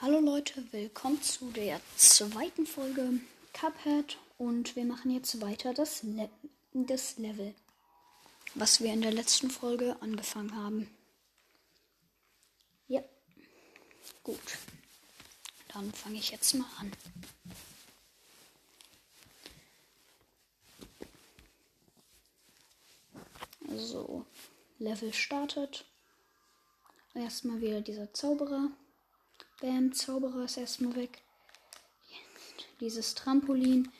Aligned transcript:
Hallo 0.00 0.20
Leute, 0.20 0.64
willkommen 0.70 1.20
zu 1.22 1.50
der 1.50 1.80
zweiten 1.96 2.66
Folge 2.66 3.18
Cuphead 3.52 4.16
und 4.38 4.76
wir 4.76 4.84
machen 4.84 5.10
jetzt 5.10 5.40
weiter 5.40 5.74
das, 5.74 6.04
Le 6.04 6.30
das 6.72 7.18
Level, 7.18 7.52
was 8.54 8.80
wir 8.80 8.92
in 8.92 9.02
der 9.02 9.10
letzten 9.10 9.50
Folge 9.50 9.96
angefangen 10.00 10.54
haben. 10.54 10.96
Ja, 12.86 13.02
gut. 14.22 14.38
Dann 15.74 15.92
fange 15.92 16.18
ich 16.18 16.30
jetzt 16.30 16.54
mal 16.54 16.68
an. 16.78 16.92
So, 23.76 24.24
Level 24.78 25.12
startet. 25.12 25.84
Erstmal 27.14 27.60
wieder 27.60 27.80
dieser 27.80 28.14
Zauberer. 28.14 28.70
Bam, 29.60 29.92
Zauberer 29.92 30.44
ist 30.44 30.56
erstmal 30.56 30.94
weg. 30.94 31.20
Dieses 32.80 33.16
Trampolin. 33.16 33.90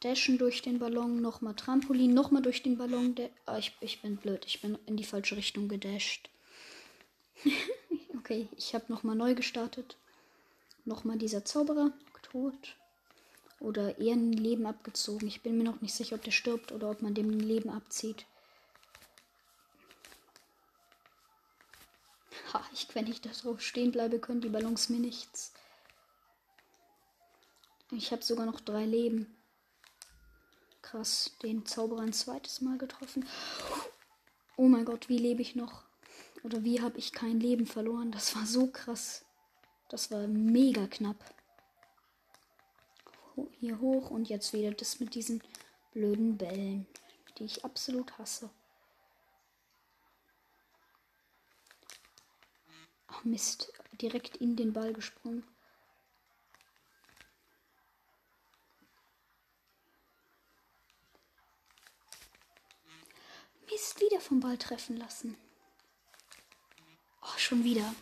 Dashen 0.00 0.38
durch 0.38 0.62
den 0.62 0.78
Ballon. 0.78 1.20
Nochmal 1.20 1.54
Trampolin. 1.54 2.14
Nochmal 2.14 2.40
durch 2.40 2.62
den 2.62 2.78
Ballon. 2.78 3.14
Ah, 3.44 3.58
ich, 3.58 3.76
ich 3.80 4.00
bin 4.00 4.16
blöd. 4.16 4.44
Ich 4.46 4.62
bin 4.62 4.78
in 4.86 4.96
die 4.96 5.04
falsche 5.04 5.36
Richtung 5.36 5.68
gedasht. 5.68 6.30
okay, 8.18 8.48
ich 8.56 8.74
habe 8.74 8.86
nochmal 8.88 9.14
neu 9.14 9.34
gestartet. 9.34 9.98
Nochmal 10.86 11.18
dieser 11.18 11.44
Zauberer. 11.44 11.92
Tot. 12.22 12.76
Oder 13.60 13.98
eher 13.98 14.14
ein 14.14 14.32
Leben 14.32 14.64
abgezogen. 14.64 15.28
Ich 15.28 15.42
bin 15.42 15.58
mir 15.58 15.64
noch 15.64 15.82
nicht 15.82 15.94
sicher, 15.94 16.16
ob 16.16 16.22
der 16.22 16.30
stirbt 16.30 16.72
oder 16.72 16.90
ob 16.90 17.02
man 17.02 17.14
dem 17.14 17.28
ein 17.28 17.40
Leben 17.40 17.68
abzieht. 17.68 18.24
Ha, 22.74 22.80
ich, 22.88 22.94
wenn 22.94 23.06
ich 23.06 23.20
da 23.20 23.30
drauf 23.30 23.60
stehen 23.60 23.92
bleibe, 23.92 24.18
können 24.18 24.40
die 24.40 24.48
Ballons 24.48 24.88
mir 24.88 24.98
nichts. 24.98 25.52
Ich 27.92 28.12
habe 28.12 28.22
sogar 28.22 28.46
noch 28.46 28.60
drei 28.60 28.84
Leben. 28.84 29.36
Krass, 30.82 31.36
den 31.42 31.64
Zauberer 31.64 32.02
ein 32.02 32.12
zweites 32.12 32.60
Mal 32.60 32.78
getroffen. 32.78 33.26
Oh 34.56 34.68
mein 34.68 34.84
Gott, 34.84 35.08
wie 35.08 35.18
lebe 35.18 35.42
ich 35.42 35.54
noch? 35.54 35.84
Oder 36.42 36.62
wie 36.62 36.80
habe 36.80 36.98
ich 36.98 37.12
kein 37.12 37.40
Leben 37.40 37.66
verloren? 37.66 38.12
Das 38.12 38.36
war 38.36 38.46
so 38.46 38.66
krass. 38.66 39.24
Das 39.88 40.10
war 40.10 40.26
mega 40.26 40.86
knapp. 40.86 41.34
Hier 43.60 43.80
hoch 43.80 44.10
und 44.10 44.28
jetzt 44.28 44.52
wieder 44.52 44.72
das 44.72 45.00
mit 45.00 45.14
diesen 45.14 45.42
blöden 45.92 46.36
Bällen, 46.36 46.86
die 47.38 47.44
ich 47.44 47.64
absolut 47.64 48.18
hasse. 48.18 48.50
Mist. 53.22 53.72
Direkt 54.00 54.36
in 54.38 54.56
den 54.56 54.72
Ball 54.72 54.92
gesprungen. 54.92 55.44
Mist, 63.70 64.00
wieder 64.00 64.20
vom 64.20 64.40
Ball 64.40 64.58
treffen 64.58 64.96
lassen. 64.96 65.36
Oh, 67.22 67.38
schon 67.38 67.64
wieder. 67.64 67.94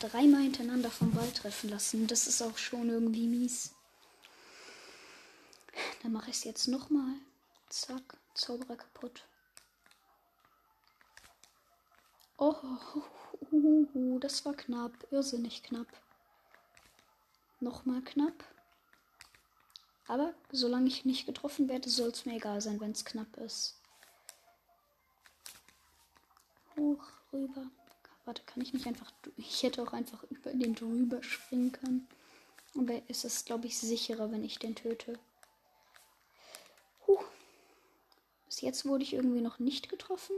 Dreimal 0.00 0.42
hintereinander 0.42 0.90
vom 0.90 1.12
Ball 1.12 1.30
treffen 1.32 1.68
lassen. 1.70 2.06
Das 2.06 2.26
ist 2.26 2.42
auch 2.42 2.56
schon 2.58 2.88
irgendwie 2.88 3.26
mies. 3.28 3.74
Dann 6.02 6.12
mache 6.12 6.30
ich 6.30 6.36
es 6.36 6.44
jetzt 6.44 6.68
nochmal. 6.68 7.14
Zack, 7.68 8.16
Zauberer 8.34 8.76
kaputt. 8.76 9.24
Oh, 12.46 12.54
uh, 13.52 14.18
das 14.18 14.44
war 14.44 14.52
knapp. 14.52 14.92
Irrsinnig 15.10 15.62
knapp. 15.62 15.86
Nochmal 17.58 18.02
knapp. 18.02 18.44
Aber 20.08 20.34
solange 20.52 20.88
ich 20.88 21.06
nicht 21.06 21.24
getroffen 21.24 21.70
werde, 21.70 21.88
soll 21.88 22.10
es 22.10 22.26
mir 22.26 22.34
egal 22.34 22.60
sein, 22.60 22.78
wenn 22.82 22.90
es 22.90 23.06
knapp 23.06 23.34
ist. 23.38 23.80
Hoch, 26.76 27.02
rüber. 27.32 27.70
Warte, 28.26 28.42
kann 28.42 28.62
ich 28.62 28.74
nicht 28.74 28.86
einfach. 28.86 29.10
Ich 29.38 29.62
hätte 29.62 29.82
auch 29.82 29.94
einfach 29.94 30.22
über 30.24 30.52
den 30.52 30.74
drüber 30.74 31.22
springen 31.22 31.72
können. 31.72 32.06
Aber 32.76 33.00
es 33.08 33.24
ist, 33.24 33.46
glaube 33.46 33.68
ich, 33.68 33.78
sicherer, 33.78 34.30
wenn 34.30 34.44
ich 34.44 34.58
den 34.58 34.74
töte. 34.74 35.18
Huh. 37.06 37.24
Bis 38.44 38.60
jetzt 38.60 38.84
wurde 38.84 39.04
ich 39.04 39.14
irgendwie 39.14 39.40
noch 39.40 39.58
nicht 39.58 39.88
getroffen. 39.88 40.36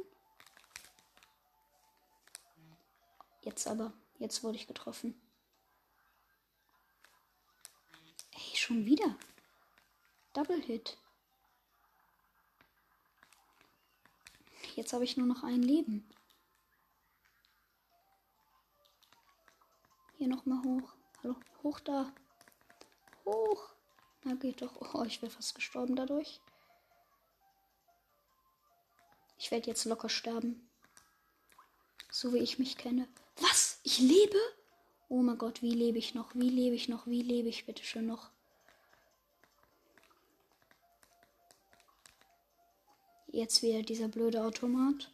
Jetzt 3.46 3.68
aber. 3.68 3.92
Jetzt 4.18 4.42
wurde 4.42 4.56
ich 4.56 4.66
getroffen. 4.66 5.14
Ey, 8.32 8.56
schon 8.56 8.84
wieder. 8.84 9.16
Double 10.32 10.60
Hit. 10.60 10.98
Jetzt 14.74 14.92
habe 14.92 15.04
ich 15.04 15.16
nur 15.16 15.28
noch 15.28 15.44
ein 15.44 15.62
Leben. 15.62 16.10
Hier 20.18 20.26
nochmal 20.26 20.64
hoch. 20.64 20.92
Hallo, 21.22 21.36
hoch 21.62 21.78
da. 21.78 22.12
Hoch. 23.24 23.70
Na 24.24 24.34
geht 24.34 24.60
doch. 24.60 24.92
Oh, 24.92 25.04
ich 25.04 25.22
wäre 25.22 25.30
fast 25.30 25.54
gestorben 25.54 25.94
dadurch. 25.94 26.40
Ich 29.38 29.52
werde 29.52 29.68
jetzt 29.68 29.84
locker 29.84 30.08
sterben. 30.08 30.68
So 32.10 32.34
wie 32.34 32.38
ich 32.38 32.58
mich 32.58 32.76
kenne. 32.76 33.06
Was? 33.40 33.80
Ich 33.82 33.98
lebe? 33.98 34.38
Oh 35.08 35.22
mein 35.22 35.38
Gott, 35.38 35.62
wie 35.62 35.72
lebe 35.72 35.98
ich 35.98 36.14
noch? 36.14 36.34
Wie 36.34 36.48
lebe 36.48 36.74
ich 36.74 36.88
noch? 36.88 37.06
Wie 37.06 37.22
lebe 37.22 37.48
ich 37.48 37.66
bitte 37.66 37.84
schon 37.84 38.06
noch? 38.06 38.30
Jetzt 43.28 43.62
wieder 43.62 43.82
dieser 43.82 44.08
blöde 44.08 44.42
Automat. 44.42 45.12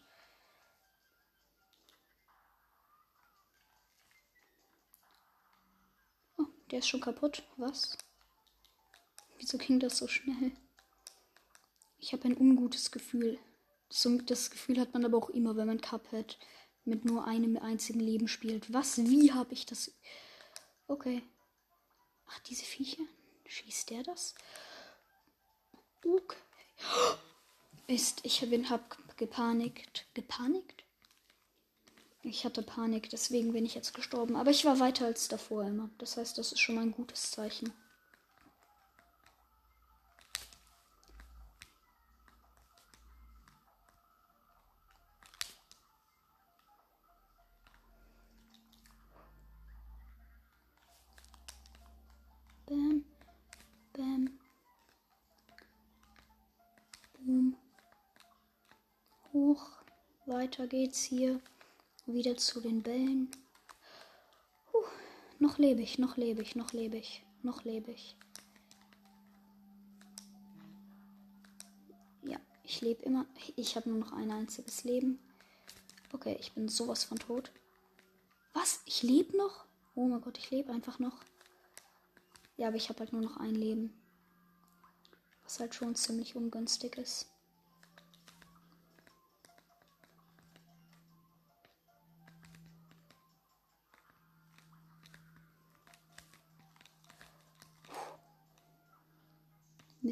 Oh, 6.39 6.47
der 6.71 6.79
ist 6.79 6.89
schon 6.89 7.01
kaputt. 7.01 7.43
Was? 7.57 7.99
Wieso 9.39 9.59
ging 9.59 9.81
das 9.81 9.99
so 9.99 10.07
schnell? 10.07 10.53
Ich 11.99 12.13
habe 12.13 12.25
ein 12.25 12.37
ungutes 12.37 12.93
Gefühl. 12.93 13.39
Das 14.27 14.51
Gefühl 14.51 14.81
hat 14.81 14.95
man 14.95 15.05
aber 15.05 15.19
auch 15.19 15.31
immer, 15.31 15.57
wenn 15.57 15.67
man 15.67 15.81
Cup 15.81 16.13
hat 16.13 16.39
mit 16.85 17.05
nur 17.05 17.27
einem 17.27 17.57
einzigen 17.57 18.01
Leben 18.01 18.29
spielt. 18.29 18.73
Was? 18.73 18.99
Wie 18.99 19.33
habe 19.33 19.53
ich 19.53 19.67
das? 19.67 19.93
Okay. 20.87 21.23
Ach, 22.27 22.39
diese 22.41 22.65
Viecher? 22.65 23.03
Schießt 23.47 23.91
der 23.91 24.03
das? 24.03 24.35
Okay. 26.05 26.37
Ist, 27.87 28.25
ich 28.25 28.41
bin, 28.49 28.71
hab 28.71 29.17
gepanikt. 29.17 30.07
Gepanikt? 30.15 30.85
Ich 32.25 32.45
hatte 32.45 32.63
Panik, 32.63 33.11
deswegen 33.11 33.53
bin 33.53 33.67
ich 33.67 33.75
jetzt 33.75 33.95
gestorben. 33.95 34.37
Aber 34.37 34.51
ich 34.51 34.65
war 34.65 34.79
weiter 34.79 35.07
als 35.07 35.27
davor 35.29 35.65
immer. 35.65 35.91
Das 35.99 36.17
heißt, 36.17 36.39
das 36.39 36.53
ist 36.53 36.61
schon 36.61 36.77
mal 36.77 36.83
ein 36.83 36.93
gutes 36.93 37.33
Zeichen. 37.33 37.73
Weiter 60.53 60.67
geht's 60.67 61.03
hier 61.03 61.41
wieder 62.05 62.37
zu 62.37 62.61
den 62.61 62.83
Bällen. 62.83 63.31
Puh, 64.71 64.85
noch 65.39 65.57
lebe 65.57 65.81
ich, 65.81 65.99
noch 65.99 66.19
lebe 66.19 66.43
ich, 66.43 66.57
noch 66.57 66.75
lebe 66.75 66.99
ich, 66.99 67.23
noch 67.43 67.65
lebe 67.65 67.91
ich. 67.91 68.15
Ja, 72.25 72.39
ich 72.65 72.83
lebe 72.83 73.03
immer. 73.03 73.25
Ich 73.57 73.77
habe 73.77 73.89
nur 73.89 73.99
noch 73.99 74.13
ein 74.13 74.31
einziges 74.31 74.85
Leben. 74.85 75.19
Okay, 76.13 76.37
ich 76.39 76.53
bin 76.53 76.69
sowas 76.69 77.05
von 77.05 77.19
tot. 77.19 77.51
Was? 78.53 78.83
Ich 78.85 79.03
lebe 79.03 79.35
noch? 79.35 79.65
Oh 79.95 80.07
mein 80.07 80.21
Gott, 80.21 80.37
ich 80.37 80.51
lebe 80.51 80.71
einfach 80.71 80.99
noch. 80.99 81.17
Ja, 82.59 82.69
aber 82.69 82.77
ich 82.77 82.91
habe 82.91 82.99
halt 82.99 83.15
nur 83.15 83.23
noch 83.23 83.39
ein 83.39 83.55
Leben. 83.55 83.91
Was 85.45 85.61
halt 85.61 85.75
schon 85.75 85.95
ziemlich 85.95 86.37
ungünstig 86.37 86.99
ist. 86.99 87.32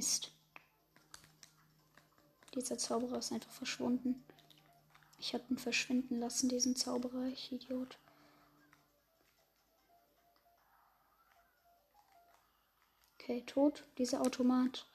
Mist. 0.00 0.32
Dieser 2.54 2.78
Zauberer 2.78 3.18
ist 3.18 3.32
einfach 3.32 3.50
verschwunden. 3.50 4.24
Ich 5.18 5.34
habe 5.34 5.44
ihn 5.50 5.58
verschwinden 5.58 6.18
lassen, 6.18 6.48
diesen 6.48 6.74
Zauberer, 6.74 7.26
ich 7.26 7.52
Idiot. 7.52 7.98
Okay, 13.18 13.42
tot, 13.44 13.84
dieser 13.98 14.22
Automat. 14.22 14.86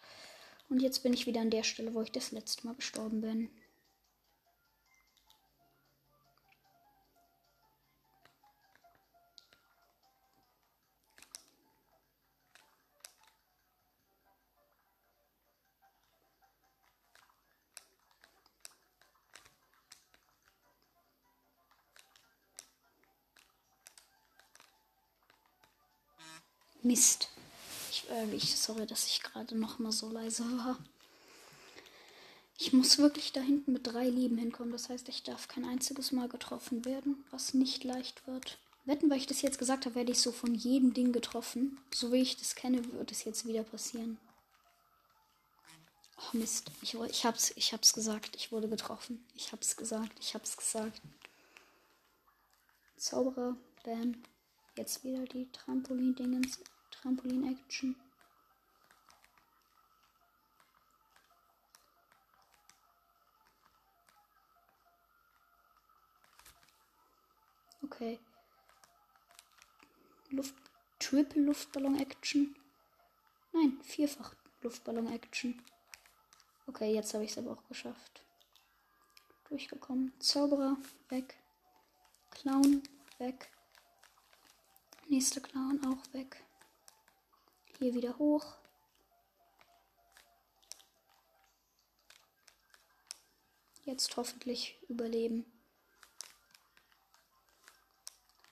Und 0.69 0.81
jetzt 0.81 1.03
bin 1.03 1.13
ich 1.13 1.27
wieder 1.27 1.41
an 1.41 1.51
der 1.51 1.61
Stelle, 1.61 1.93
wo 1.93 2.01
ich 2.01 2.11
das 2.11 2.31
letzte 2.31 2.65
Mal 2.65 2.73
gestorben 2.73 3.21
bin. 3.21 3.51
Mist. 26.85 27.29
Ich, 27.89 28.07
äh, 28.09 28.35
ich 28.35 28.55
sorry, 28.55 28.85
dass 28.85 29.07
ich 29.07 29.23
gerade 29.23 29.57
noch 29.57 29.79
mal 29.79 29.91
so 29.91 30.09
leise 30.09 30.43
war. 30.57 30.77
Ich 32.57 32.71
muss 32.73 32.99
wirklich 32.99 33.33
da 33.33 33.41
hinten 33.41 33.73
mit 33.73 33.87
drei 33.87 34.07
Leben 34.07 34.37
hinkommen. 34.37 34.71
Das 34.71 34.89
heißt, 34.89 35.09
ich 35.09 35.23
darf 35.23 35.47
kein 35.47 35.65
einziges 35.65 36.11
Mal 36.11 36.29
getroffen 36.29 36.85
werden, 36.85 37.25
was 37.31 37.53
nicht 37.53 37.83
leicht 37.83 38.25
wird. 38.27 38.59
Wetten, 38.85 39.09
weil 39.09 39.17
ich 39.17 39.25
das 39.25 39.41
jetzt 39.41 39.57
gesagt 39.57 39.85
habe, 39.85 39.95
werde 39.95 40.11
ich 40.11 40.19
so 40.19 40.31
von 40.31 40.53
jedem 40.53 40.93
Ding 40.93 41.11
getroffen. 41.11 41.79
So 41.91 42.11
wie 42.11 42.21
ich 42.21 42.37
das 42.37 42.53
kenne, 42.53 42.93
wird 42.93 43.11
es 43.11 43.23
jetzt 43.23 43.47
wieder 43.47 43.63
passieren. 43.63 44.19
Oh 46.17 46.37
Mist. 46.37 46.69
Ich, 46.83 46.93
ich, 46.93 47.25
hab's, 47.25 47.51
ich 47.55 47.73
hab's 47.73 47.93
gesagt. 47.93 48.35
Ich 48.35 48.51
wurde 48.51 48.69
getroffen. 48.69 49.25
Ich 49.35 49.51
hab's 49.51 49.75
gesagt. 49.75 50.17
Ich 50.19 50.35
hab's 50.35 50.55
gesagt. 50.55 51.01
Zauberer. 52.95 53.57
Bam. 53.83 54.15
Jetzt 54.77 55.03
wieder 55.03 55.23
die 55.25 55.51
Trampolin-Dingens. 55.51 56.59
Trampolin-Action. 57.05 57.95
Okay. 67.83 68.19
Luft 70.31 70.55
Triple 70.97 71.43
Luftballon 71.43 71.99
Action. 71.99 72.55
Nein, 73.53 73.79
vierfach 73.83 74.33
Luftballon 74.63 75.13
Action. 75.13 75.61
Okay, 76.65 76.91
jetzt 76.91 77.13
habe 77.13 77.23
ich 77.23 77.29
es 77.29 77.37
aber 77.37 77.51
auch 77.51 77.67
geschafft. 77.67 78.23
Durchgekommen. 79.49 80.11
Zauberer 80.19 80.75
weg. 81.09 81.37
Clown 82.31 82.81
weg. 83.19 83.51
Nächster 85.07 85.41
Clown 85.41 85.79
auch 85.85 86.13
weg. 86.13 86.44
Hier 87.79 87.93
wieder 87.93 88.17
hoch. 88.17 88.55
Jetzt 93.83 94.15
hoffentlich 94.17 94.77
überleben. 94.87 95.45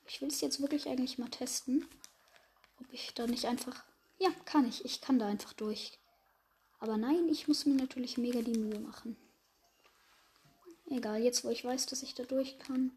Ich 0.05 0.21
will 0.21 0.27
es 0.27 0.41
jetzt 0.41 0.61
wirklich 0.61 0.87
eigentlich 0.87 1.17
mal 1.17 1.29
testen. 1.29 1.87
Ob 2.79 2.91
ich 2.91 3.13
da 3.13 3.25
nicht 3.25 3.45
einfach. 3.45 3.83
Ja, 4.19 4.29
kann 4.45 4.67
ich. 4.67 4.85
Ich 4.85 5.01
kann 5.01 5.17
da 5.19 5.27
einfach 5.27 5.53
durch. 5.53 5.97
Aber 6.79 6.97
nein, 6.97 7.29
ich 7.29 7.47
muss 7.47 7.65
mir 7.65 7.75
natürlich 7.75 8.17
mega 8.17 8.41
die 8.41 8.59
Mühe 8.59 8.79
machen. 8.79 9.17
Egal, 10.89 11.23
jetzt 11.23 11.43
wo 11.43 11.49
ich 11.49 11.63
weiß, 11.63 11.85
dass 11.87 12.03
ich 12.03 12.13
da 12.13 12.23
durch 12.23 12.59
kann. 12.59 12.91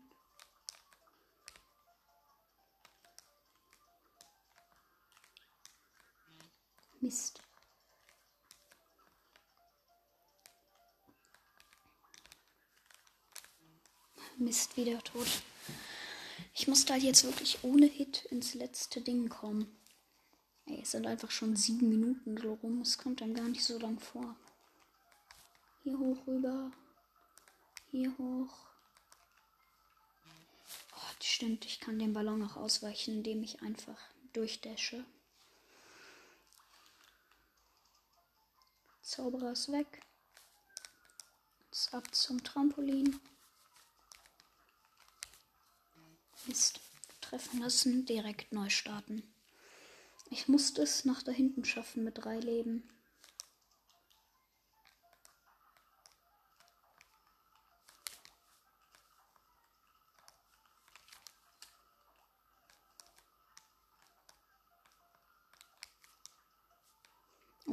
Mist. 7.07 7.41
Mist, 14.39 14.77
wieder 14.77 15.01
tot. 15.05 15.29
Ich 16.53 16.67
muss 16.67 16.85
da 16.85 16.97
jetzt 16.97 17.23
wirklich 17.23 17.63
ohne 17.63 17.87
Hit 17.87 18.25
ins 18.33 18.55
letzte 18.55 19.03
Ding 19.03 19.29
kommen. 19.29 19.69
Ey, 20.67 20.81
es 20.83 20.91
sind 20.91 21.07
einfach 21.07 21.31
schon 21.31 21.55
sieben 21.55 21.89
Minuten 21.89 22.37
so 22.39 22.55
rum. 22.55 22.81
Es 22.81 22.99
kommt 22.99 23.21
dann 23.21 23.35
gar 23.35 23.49
nicht 23.49 23.63
so 23.63 23.79
lang 23.79 24.01
vor. 24.01 24.35
Hier 25.85 25.97
hoch 25.97 26.27
rüber. 26.27 26.73
Hier 27.93 28.19
hoch. 28.19 28.53
Oh, 30.97 31.15
stimmt, 31.23 31.67
ich 31.67 31.79
kann 31.79 32.01
den 32.01 32.15
Ballon 32.15 32.43
auch 32.43 32.57
ausweichen, 32.57 33.19
indem 33.19 33.45
ich 33.45 33.63
einfach 33.63 34.01
durchdasche. 34.33 35.05
Zauberer 39.07 39.53
ist 39.53 39.71
weg. 39.71 40.01
Jetzt 41.61 41.95
ab 41.95 42.13
zum 42.13 42.43
Trampolin. 42.43 43.21
Mist. 46.47 46.81
Treffen 47.21 47.61
lassen, 47.61 48.05
direkt 48.05 48.53
neu 48.53 48.69
starten. 48.69 49.23
Ich 50.31 50.49
musste 50.49 50.83
es 50.83 51.05
nach 51.05 51.23
da 51.23 51.31
hinten 51.31 51.65
schaffen 51.65 52.03
mit 52.03 52.25
drei 52.25 52.41
Leben. 52.41 52.83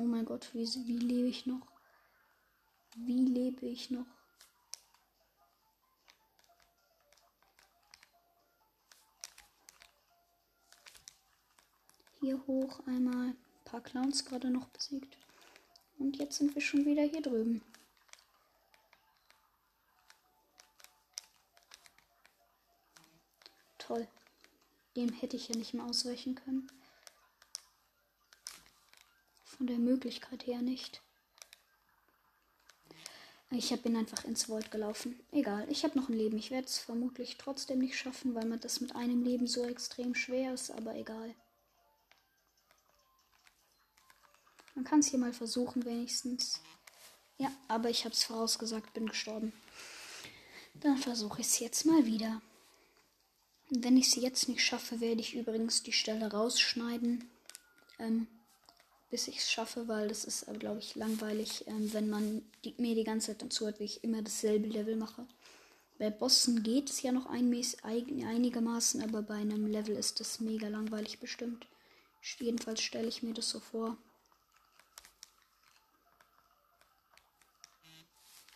Oh 0.04 0.06
mein 0.06 0.26
Gott, 0.26 0.50
wie, 0.54 0.68
wie 0.86 0.98
lebe 0.98 1.30
ich 1.30 1.46
noch? 1.46 1.66
Wie 2.98 3.24
lebe 3.24 3.66
ich 3.66 3.90
noch? 3.90 4.06
Hier 12.20 12.46
hoch 12.48 12.86
einmal 12.86 13.30
ein 13.30 13.38
paar 13.64 13.80
Clowns 13.80 14.26
gerade 14.26 14.50
noch 14.50 14.68
besiegt. 14.68 15.18
Und 15.98 16.18
jetzt 16.18 16.38
sind 16.38 16.54
wir 16.54 16.62
schon 16.62 16.86
wieder 16.86 17.04
hier 17.04 17.22
drüben. 17.22 17.62
Toll. 23.78 24.06
Dem 24.98 25.14
hätte 25.14 25.38
ich 25.38 25.48
ja 25.48 25.56
nicht 25.56 25.74
mehr 25.74 25.86
ausweichen 25.86 26.36
können. 26.36 26.70
Von 29.58 29.68
der 29.68 29.78
Möglichkeit 29.78 30.48
her 30.48 30.62
nicht. 30.62 31.02
Ich 33.52 33.72
habe 33.72 33.88
ihn 33.88 33.96
einfach 33.96 34.24
ins 34.24 34.50
Void 34.50 34.72
gelaufen. 34.72 35.20
Egal, 35.32 35.68
ich 35.70 35.84
habe 35.84 35.98
noch 35.98 36.10
ein 36.10 36.18
Leben. 36.18 36.38
Ich 36.38 36.50
werde 36.50 36.66
es 36.66 36.80
vermutlich 36.80 37.38
trotzdem 37.38 37.80
nicht 37.80 37.96
schaffen, 37.96 38.34
weil 38.34 38.46
man 38.46 38.60
das 38.60 38.82
mit 38.82 38.96
einem 38.96 39.24
Leben 39.24 39.46
so 39.46 39.64
extrem 39.66 40.16
schwer 40.16 40.54
ist, 40.56 40.72
aber 40.72 40.96
egal. 40.96 41.36
Man 44.74 44.86
kann 44.86 45.00
es 45.02 45.08
hier 45.08 45.20
mal 45.20 45.34
versuchen, 45.34 45.86
wenigstens. 45.86 46.62
Ja, 47.38 47.52
aber 47.68 47.92
ich 47.92 48.06
habe 48.06 48.14
es 48.14 48.24
vorausgesagt, 48.24 48.94
bin 48.94 49.08
gestorben. 49.08 49.54
Dann 50.74 50.98
versuche 50.98 51.42
ich 51.42 51.48
es 51.48 51.60
jetzt 51.60 51.86
mal 51.86 52.08
wieder. 52.08 52.42
Wenn 53.70 53.98
ich 53.98 54.08
es 54.08 54.16
jetzt 54.16 54.50
nicht 54.50 54.64
schaffe, 54.64 55.00
werde 55.00 55.22
ich 55.22 55.36
übrigens 55.36 55.84
die 55.84 55.94
Stelle 55.94 56.32
rausschneiden. 56.32 57.30
Ähm, 58.00 58.28
bis 59.14 59.28
ich 59.28 59.38
es 59.38 59.52
schaffe, 59.52 59.88
weil 59.88 60.08
das 60.08 60.26
ist, 60.26 60.48
äh, 60.48 60.54
glaube 60.54 60.80
ich, 60.80 60.96
langweilig, 60.96 61.66
ähm, 61.68 61.94
wenn 61.94 62.10
man 62.10 62.42
die, 62.66 62.74
mir 62.80 62.96
die 62.96 63.04
ganze 63.04 63.38
Zeit 63.38 63.44
hat, 63.44 63.80
wie 63.80 63.84
ich 63.84 64.04
immer 64.04 64.24
dasselbe 64.24 64.68
Level 64.68 64.96
mache. 64.96 65.28
Bei 66.00 66.10
Bossen 66.10 66.64
geht 66.64 66.90
es 66.90 67.04
ja 67.04 67.12
noch 67.12 67.28
ein, 67.28 67.54
einigermaßen, 67.84 69.04
aber 69.04 69.22
bei 69.22 69.36
einem 69.36 69.68
Level 69.68 69.96
ist 69.96 70.20
das 70.20 70.40
mega 70.40 70.68
langweilig 70.68 71.20
bestimmt. 71.20 71.68
Jedenfalls 72.40 72.82
stelle 72.82 73.08
ich 73.08 73.22
mir 73.22 73.36
das 73.36 73.50
so 73.50 73.60
vor. 73.60 73.98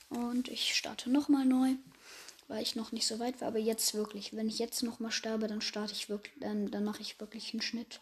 Und 0.10 0.48
ich 0.48 0.74
starte 0.74 1.12
nochmal 1.12 1.46
neu, 1.46 1.76
weil 2.48 2.64
ich 2.64 2.76
noch 2.76 2.92
nicht 2.92 3.06
so 3.06 3.20
weit 3.20 3.42
war. 3.42 3.50
Aber 3.50 3.60
jetzt 3.60 3.94
wirklich, 3.94 4.36
wenn 4.36 4.48
ich 4.48 4.58
jetzt 4.58 4.82
nochmal 4.82 5.12
sterbe, 5.12 5.46
dann 5.46 5.62
starte 5.62 5.94
ich 5.94 6.10
wirklich, 6.10 6.34
dann, 6.40 6.72
dann 6.72 6.84
mache 6.84 7.04
ich 7.04 7.20
wirklich 7.20 7.54
einen 7.54 7.62
Schnitt. 7.62 8.00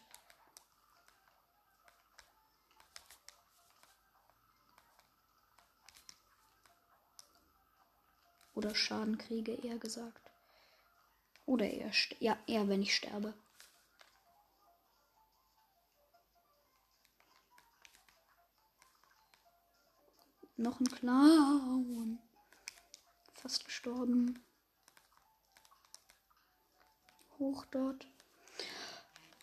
Oder 8.55 8.73
Schaden 8.73 9.17
kriege, 9.17 9.53
eher 9.53 9.77
gesagt. 9.77 10.31
Oder 11.45 11.69
eher, 11.69 11.91
ja, 12.19 12.37
eher 12.47 12.67
wenn 12.67 12.81
ich 12.81 12.95
sterbe. 12.95 13.33
Noch 20.57 20.79
ein 20.79 20.87
Clown. 20.87 22.19
Fast 23.33 23.65
gestorben. 23.65 24.41
Hoch 27.37 27.65
dort. 27.65 28.07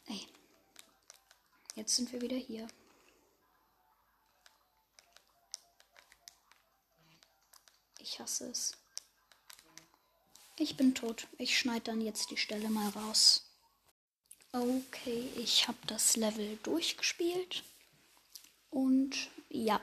Ey. 0.06 0.26
Jetzt 1.74 1.96
sind 1.96 2.10
wir 2.12 2.22
wieder 2.22 2.36
hier. 2.36 2.66
Ich 7.98 8.18
hasse 8.18 8.50
es. 8.50 8.81
Ich 10.56 10.76
bin 10.76 10.94
tot. 10.94 11.26
Ich 11.38 11.58
schneide 11.58 11.86
dann 11.86 12.00
jetzt 12.00 12.30
die 12.30 12.36
Stelle 12.36 12.68
mal 12.68 12.90
raus. 12.90 13.50
Okay, 14.52 15.30
ich 15.36 15.66
habe 15.66 15.78
das 15.86 16.16
Level 16.16 16.58
durchgespielt. 16.62 17.64
Und 18.70 19.30
ja. 19.48 19.80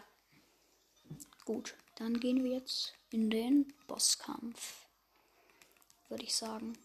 Gut, 1.43 1.75
dann 1.95 2.19
gehen 2.19 2.43
wir 2.43 2.51
jetzt 2.51 2.93
in 3.09 3.31
den 3.31 3.73
Bosskampf. 3.87 4.85
Würde 6.07 6.23
ich 6.23 6.35
sagen. 6.35 6.77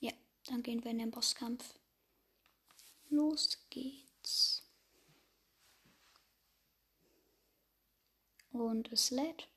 Ja, 0.00 0.12
dann 0.46 0.62
gehen 0.62 0.82
wir 0.82 0.92
in 0.92 0.98
den 0.98 1.10
Bosskampf. 1.10 1.74
Los 3.10 3.58
geht's. 3.68 4.62
Und 8.52 8.90
es 8.92 9.10
lädt. 9.10 9.49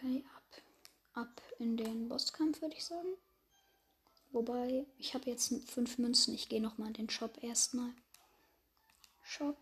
Okay, 0.00 0.24
ab, 0.36 0.62
ab 1.24 1.42
in 1.58 1.76
den 1.76 2.08
Bosskampf, 2.08 2.62
würde 2.62 2.76
ich 2.76 2.84
sagen. 2.84 3.16
Wobei, 4.30 4.86
ich 4.96 5.14
habe 5.14 5.28
jetzt 5.28 5.52
fünf 5.68 5.98
Münzen. 5.98 6.34
Ich 6.34 6.48
gehe 6.48 6.60
nochmal 6.60 6.88
in 6.88 6.94
den 6.94 7.10
Shop 7.10 7.42
erstmal. 7.42 7.92
Shop. 9.22 9.56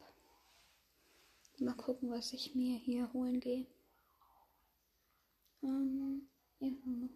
Mal 1.58 1.74
gucken, 1.74 2.10
was 2.10 2.34
ich 2.34 2.54
mir 2.54 2.76
hier 2.76 3.10
holen 3.14 3.40
gehe. 3.40 3.66
Ähm, 5.62 6.28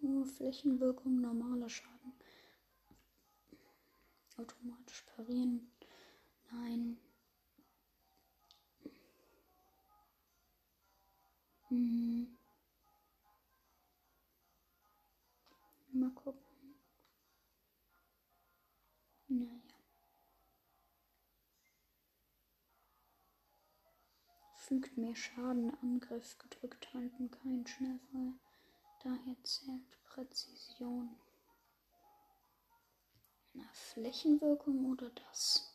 hohe 0.02 0.24
Flächenwirkung, 0.24 1.20
normaler 1.20 1.68
Schaden. 1.68 2.14
Automatisch 4.38 5.04
parieren. 5.14 5.70
Nein. 6.50 6.98
Hm. 11.68 12.39
Mal 15.92 16.11
gucken. 16.11 16.75
Naja. 19.28 19.61
Fügt 24.54 24.97
mehr 24.97 25.16
Schaden, 25.16 25.75
Angriff, 25.82 26.38
gedrückt 26.38 26.94
halten, 26.94 27.30
kein 27.30 27.66
Schnellfall. 27.66 28.35
Daher 29.02 29.37
zählt 29.42 30.04
Präzision. 30.04 31.16
Na, 33.52 33.64
Flächenwirkung 33.73 34.87
oder 34.92 35.11
das? 35.11 35.75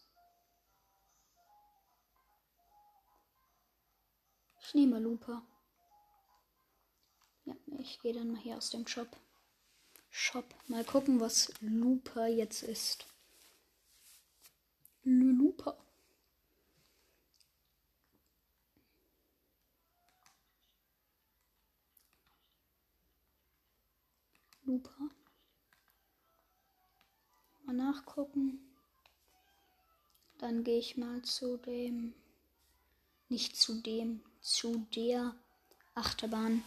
Ich 4.61 4.73
nehme 4.73 4.99
Lupa. 4.99 5.45
Ja, 7.43 7.55
ich 7.79 7.99
gehe 7.99 8.13
dann 8.13 8.31
mal 8.31 8.41
hier 8.41 8.57
aus 8.57 8.69
dem 8.69 8.87
Shop. 8.87 9.17
Shop. 10.17 10.55
Mal 10.69 10.85
gucken, 10.85 11.19
was 11.19 11.51
Lupa 11.59 12.25
jetzt 12.27 12.63
ist. 12.63 13.05
Lulupa. 15.03 15.75
Lupa. 24.63 25.09
Mal 27.65 27.73
nachgucken. 27.73 28.73
Dann 30.37 30.63
gehe 30.63 30.79
ich 30.79 30.95
mal 30.95 31.23
zu 31.23 31.57
dem. 31.57 32.13
Nicht 33.27 33.57
zu 33.57 33.81
dem, 33.81 34.23
zu 34.39 34.87
der 34.95 35.35
Achterbahn. 35.93 36.63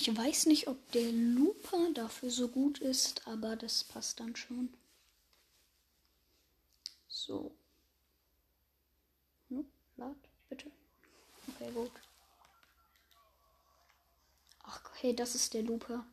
Ich 0.00 0.16
weiß 0.16 0.46
nicht, 0.46 0.68
ob 0.68 0.92
der 0.92 1.10
Looper 1.10 1.90
dafür 1.92 2.30
so 2.30 2.46
gut 2.46 2.78
ist, 2.78 3.26
aber 3.26 3.56
das 3.56 3.82
passt 3.82 4.20
dann 4.20 4.36
schon. 4.36 4.72
So. 7.08 7.52
Hm, 9.48 9.66
lad, 9.96 10.16
bitte. 10.48 10.70
Okay, 11.48 11.72
gut. 11.72 11.90
Ach, 14.62 14.88
hey, 15.00 15.16
das 15.16 15.34
ist 15.34 15.52
der 15.52 15.64
Looper. 15.64 16.06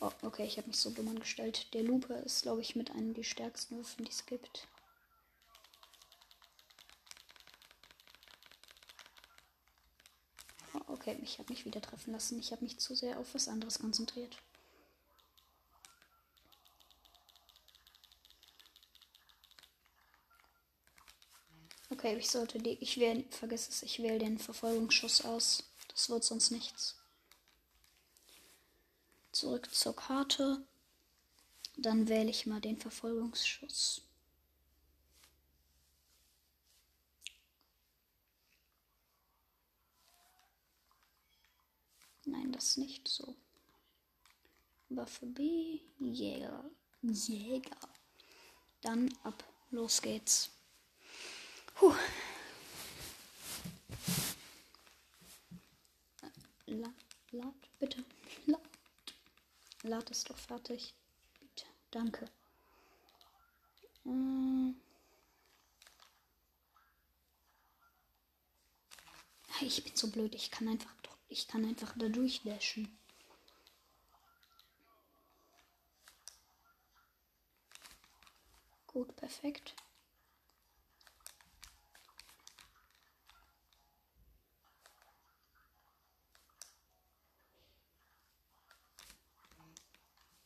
Oh, 0.00 0.12
okay, 0.20 0.44
ich 0.44 0.58
habe 0.58 0.68
mich 0.68 0.76
so 0.76 0.90
dumm 0.90 1.08
angestellt. 1.08 1.72
Der 1.72 1.84
Looper 1.84 2.18
ist, 2.22 2.42
glaube 2.42 2.60
ich, 2.60 2.76
mit 2.76 2.90
einem 2.90 3.14
der 3.14 3.22
stärksten 3.22 3.78
Waffen, 3.78 4.04
die 4.04 4.10
es 4.10 4.26
gibt. 4.26 4.68
Oh, 10.74 10.92
okay, 11.10 11.20
ich 11.22 11.38
habe 11.38 11.52
mich 11.52 11.64
wieder 11.64 11.80
treffen 11.80 12.12
lassen. 12.12 12.38
Ich 12.38 12.52
habe 12.52 12.64
mich 12.64 12.78
zu 12.78 12.94
sehr 12.94 13.18
auf 13.18 13.34
was 13.34 13.48
anderes 13.48 13.78
konzentriert. 13.78 14.36
Okay, 21.90 22.16
ich 22.16 22.30
sollte 22.30 22.58
die. 22.58 22.78
Ich 22.80 22.98
wähle. 22.98 23.24
Vergiss 23.30 23.68
es, 23.68 23.82
ich 23.82 24.00
wähle 24.00 24.18
den 24.18 24.38
Verfolgungsschuss 24.38 25.24
aus. 25.24 25.64
Das 25.88 26.08
wird 26.08 26.24
sonst 26.24 26.50
nichts. 26.50 26.96
Zurück 29.32 29.72
zur 29.74 29.94
Karte. 29.96 30.64
Dann 31.76 32.08
wähle 32.08 32.30
ich 32.30 32.46
mal 32.46 32.60
den 32.60 32.78
Verfolgungsschuss. 32.78 34.02
Nein, 42.30 42.52
das 42.52 42.76
nicht 42.76 43.08
so. 43.08 43.34
Waffe 44.88 45.26
B, 45.26 45.80
Jäger. 45.98 46.64
Jäger. 47.02 47.76
Dann 48.82 49.12
ab. 49.24 49.44
Los 49.72 50.00
geht's. 50.00 50.50
Puh. 51.74 51.94
Lad, 56.66 56.94
lad, 57.32 57.54
bitte. 57.80 58.04
Lad. 58.46 58.60
Lad 59.82 60.10
ist 60.10 60.30
doch 60.30 60.38
fertig. 60.38 60.94
Bitte. 61.40 61.66
Danke. 61.90 62.30
Hm. 64.04 64.76
Ich 69.62 69.84
bin 69.84 69.94
so 69.94 70.08
blöd. 70.08 70.34
Ich 70.34 70.50
kann 70.50 70.68
einfach, 70.68 70.94
ich 71.30 71.46
kann 71.46 71.64
einfach 71.64 71.94
da 71.96 72.08
durchdashen. 72.08 72.88
Gut, 78.86 79.14
perfekt. 79.14 79.74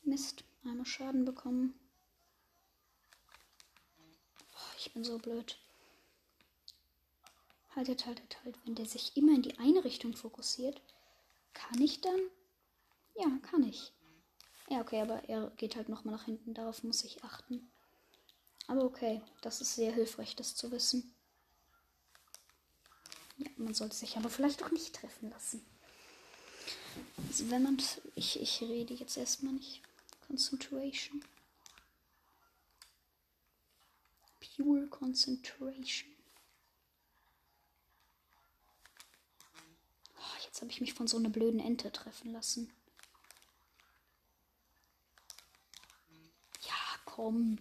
Mist, 0.02 0.44
einmal 0.64 0.84
Schaden 0.84 1.24
bekommen. 1.24 1.74
Ich 4.76 4.92
bin 4.92 5.02
so 5.02 5.16
blöd. 5.16 5.58
Haltet, 7.74 8.06
haltet, 8.06 8.36
halt. 8.44 8.56
Wenn 8.64 8.74
der 8.74 8.86
sich 8.86 9.16
immer 9.16 9.34
in 9.34 9.42
die 9.42 9.58
eine 9.58 9.84
Richtung 9.84 10.14
fokussiert, 10.14 10.80
kann 11.52 11.80
ich 11.80 12.00
dann? 12.00 12.20
Ja, 13.16 13.26
kann 13.42 13.62
ich. 13.64 13.92
Ja, 14.68 14.80
okay, 14.80 15.00
aber 15.00 15.28
er 15.28 15.50
geht 15.56 15.76
halt 15.76 15.88
nochmal 15.88 16.14
nach 16.14 16.24
hinten. 16.24 16.54
Darauf 16.54 16.82
muss 16.82 17.04
ich 17.04 17.22
achten. 17.22 17.70
Aber 18.66 18.84
okay, 18.84 19.20
das 19.42 19.60
ist 19.60 19.74
sehr 19.74 19.92
hilfreich, 19.92 20.36
das 20.36 20.54
zu 20.54 20.70
wissen. 20.70 21.14
Ja, 23.36 23.50
man 23.56 23.74
sollte 23.74 23.96
sich 23.96 24.16
aber 24.16 24.30
vielleicht 24.30 24.62
auch 24.62 24.70
nicht 24.70 24.94
treffen 24.94 25.30
lassen. 25.30 25.64
Also 27.28 27.50
wenn 27.50 27.62
man... 27.62 27.82
Ich, 28.14 28.40
ich 28.40 28.62
rede 28.62 28.94
jetzt 28.94 29.16
erstmal 29.16 29.52
nicht. 29.52 29.82
Concentration. 30.26 31.22
Pure 34.56 34.86
Concentration. 34.86 36.10
Oh, 40.16 40.44
jetzt 40.44 40.53
habe 40.64 40.72
ich 40.72 40.80
mich 40.80 40.94
von 40.94 41.06
so 41.06 41.18
einer 41.18 41.28
blöden 41.28 41.60
Ente 41.60 41.92
treffen 41.92 42.32
lassen. 42.32 42.72
Ja, 46.62 46.98
komm. 47.04 47.58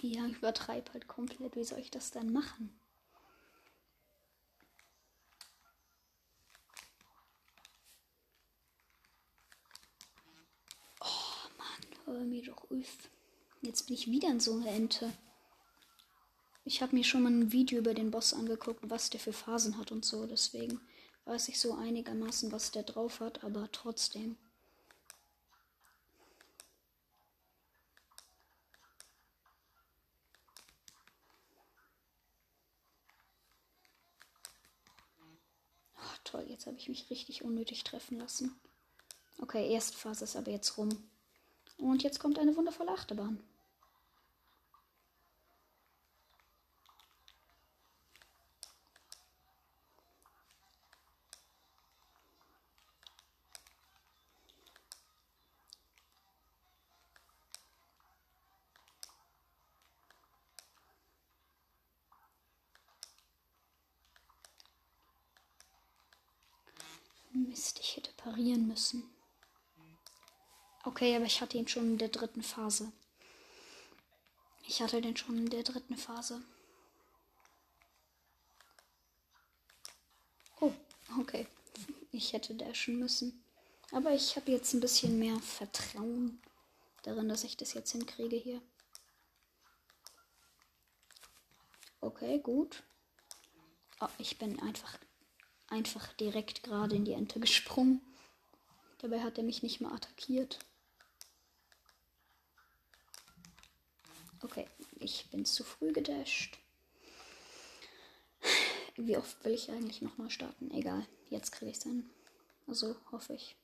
Ja, 0.00 0.24
übertreib 0.28 0.92
halt 0.92 1.08
komplett. 1.08 1.56
Wie 1.56 1.64
soll 1.64 1.80
ich 1.80 1.90
das 1.90 2.12
dann 2.12 2.32
machen? 2.32 2.78
Hör 12.04 12.20
mir 12.20 12.44
doch 12.44 12.70
auf. 12.70 13.10
Jetzt 13.62 13.86
bin 13.86 13.96
ich 13.96 14.06
wieder 14.08 14.28
in 14.28 14.38
so 14.38 14.52
einer 14.52 14.68
Ente. 14.68 15.12
Ich 16.64 16.82
habe 16.82 16.94
mir 16.94 17.02
schon 17.02 17.22
mal 17.24 17.32
ein 17.32 17.50
Video 17.50 17.80
über 17.80 17.94
den 17.94 18.12
Boss 18.12 18.32
angeguckt, 18.32 18.78
was 18.82 19.10
der 19.10 19.18
für 19.18 19.32
Phasen 19.32 19.76
hat 19.76 19.90
und 19.90 20.04
so. 20.04 20.26
Deswegen 20.26 20.80
weiß 21.26 21.48
ich 21.48 21.58
so 21.58 21.74
einigermaßen, 21.74 22.52
was 22.52 22.70
der 22.70 22.82
drauf 22.82 23.20
hat, 23.20 23.44
aber 23.44 23.70
trotzdem. 23.72 24.36
Oh, 35.96 36.16
toll, 36.24 36.44
jetzt 36.48 36.66
habe 36.66 36.76
ich 36.76 36.88
mich 36.88 37.10
richtig 37.10 37.42
unnötig 37.44 37.84
treffen 37.84 38.18
lassen. 38.18 38.54
Okay, 39.40 39.70
erste 39.70 39.96
Phase 39.96 40.24
ist 40.24 40.36
aber 40.36 40.50
jetzt 40.50 40.76
rum. 40.78 40.90
Und 41.78 42.02
jetzt 42.02 42.20
kommt 42.20 42.38
eine 42.38 42.56
wundervolle 42.56 42.92
Achterbahn. 42.92 43.42
Mist, 67.36 67.80
ich 67.80 67.96
hätte 67.96 68.10
parieren 68.16 68.63
müssen. 68.74 69.04
Okay, 70.84 71.14
aber 71.14 71.26
ich 71.26 71.40
hatte 71.40 71.56
ihn 71.56 71.68
schon 71.68 71.92
in 71.92 71.98
der 71.98 72.08
dritten 72.08 72.42
Phase. 72.42 72.92
Ich 74.66 74.82
hatte 74.82 75.00
den 75.00 75.16
schon 75.16 75.38
in 75.38 75.48
der 75.48 75.62
dritten 75.62 75.96
Phase. 75.96 76.42
Oh, 80.60 80.72
okay. 81.20 81.46
Ich 82.10 82.32
hätte 82.32 82.54
dashen 82.54 82.98
müssen. 82.98 83.44
Aber 83.92 84.10
ich 84.12 84.34
habe 84.34 84.50
jetzt 84.50 84.74
ein 84.74 84.80
bisschen 84.80 85.20
mehr 85.20 85.38
Vertrauen 85.38 86.42
darin, 87.02 87.28
dass 87.28 87.44
ich 87.44 87.56
das 87.56 87.74
jetzt 87.74 87.92
hinkriege 87.92 88.36
hier. 88.36 88.60
Okay, 92.00 92.40
gut. 92.40 92.82
Oh, 94.00 94.08
ich 94.18 94.38
bin 94.38 94.60
einfach, 94.60 94.98
einfach 95.68 96.12
direkt 96.14 96.64
gerade 96.64 96.96
in 96.96 97.04
die 97.04 97.12
Ente 97.12 97.38
gesprungen. 97.38 98.00
Dabei 98.98 99.22
hat 99.22 99.38
er 99.38 99.44
mich 99.44 99.62
nicht 99.62 99.80
mal 99.80 99.92
attackiert. 99.94 100.58
Okay, 104.40 104.66
ich 105.00 105.30
bin 105.30 105.44
zu 105.44 105.64
früh 105.64 105.92
gedasht. 105.92 106.58
Wie 108.96 109.16
oft 109.16 109.44
will 109.44 109.52
ich 109.52 109.70
eigentlich 109.70 110.02
nochmal 110.02 110.30
starten? 110.30 110.70
Egal, 110.70 111.06
jetzt 111.28 111.52
kriege 111.52 111.70
ich 111.70 111.78
es 111.78 111.82
hin. 111.82 112.08
Also 112.66 112.96
hoffe 113.10 113.34
ich. 113.34 113.56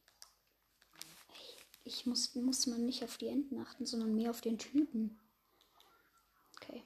Ich 1.84 2.06
muss, 2.06 2.34
muss 2.34 2.66
man 2.66 2.84
nicht 2.84 3.02
auf 3.04 3.16
die 3.16 3.28
Enten 3.28 3.58
achten, 3.60 3.86
sondern 3.86 4.14
mehr 4.14 4.30
auf 4.30 4.40
den 4.40 4.58
Typen. 4.58 5.18
Okay. 6.56 6.82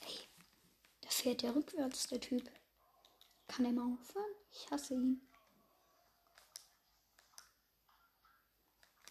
Ey, 0.00 0.18
da 1.00 1.09
fährt 1.20 1.42
ja 1.42 1.50
rückwärts, 1.50 2.08
der 2.08 2.20
Typ. 2.20 2.50
Kann 3.46 3.66
er 3.66 3.72
mal 3.72 3.92
aufhören? 3.92 4.34
Ich 4.52 4.70
hasse 4.70 4.94
ihn. 4.94 5.20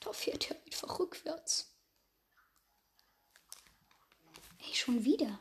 Da 0.01 0.13
fährt 0.13 0.49
er 0.49 0.57
einfach 0.65 0.99
rückwärts. 0.99 1.71
Ey, 4.60 4.73
schon 4.73 5.03
wieder. 5.05 5.39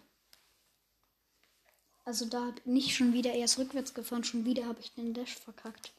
Also 2.04 2.26
da 2.26 2.54
nicht 2.64 2.94
schon 2.94 3.12
wieder, 3.12 3.32
er 3.32 3.44
ist 3.44 3.58
rückwärts 3.58 3.94
gefahren, 3.94 4.24
schon 4.24 4.44
wieder 4.44 4.66
habe 4.66 4.80
ich 4.80 4.92
den 4.94 5.14
Dash 5.14 5.36
verkackt. 5.36 5.92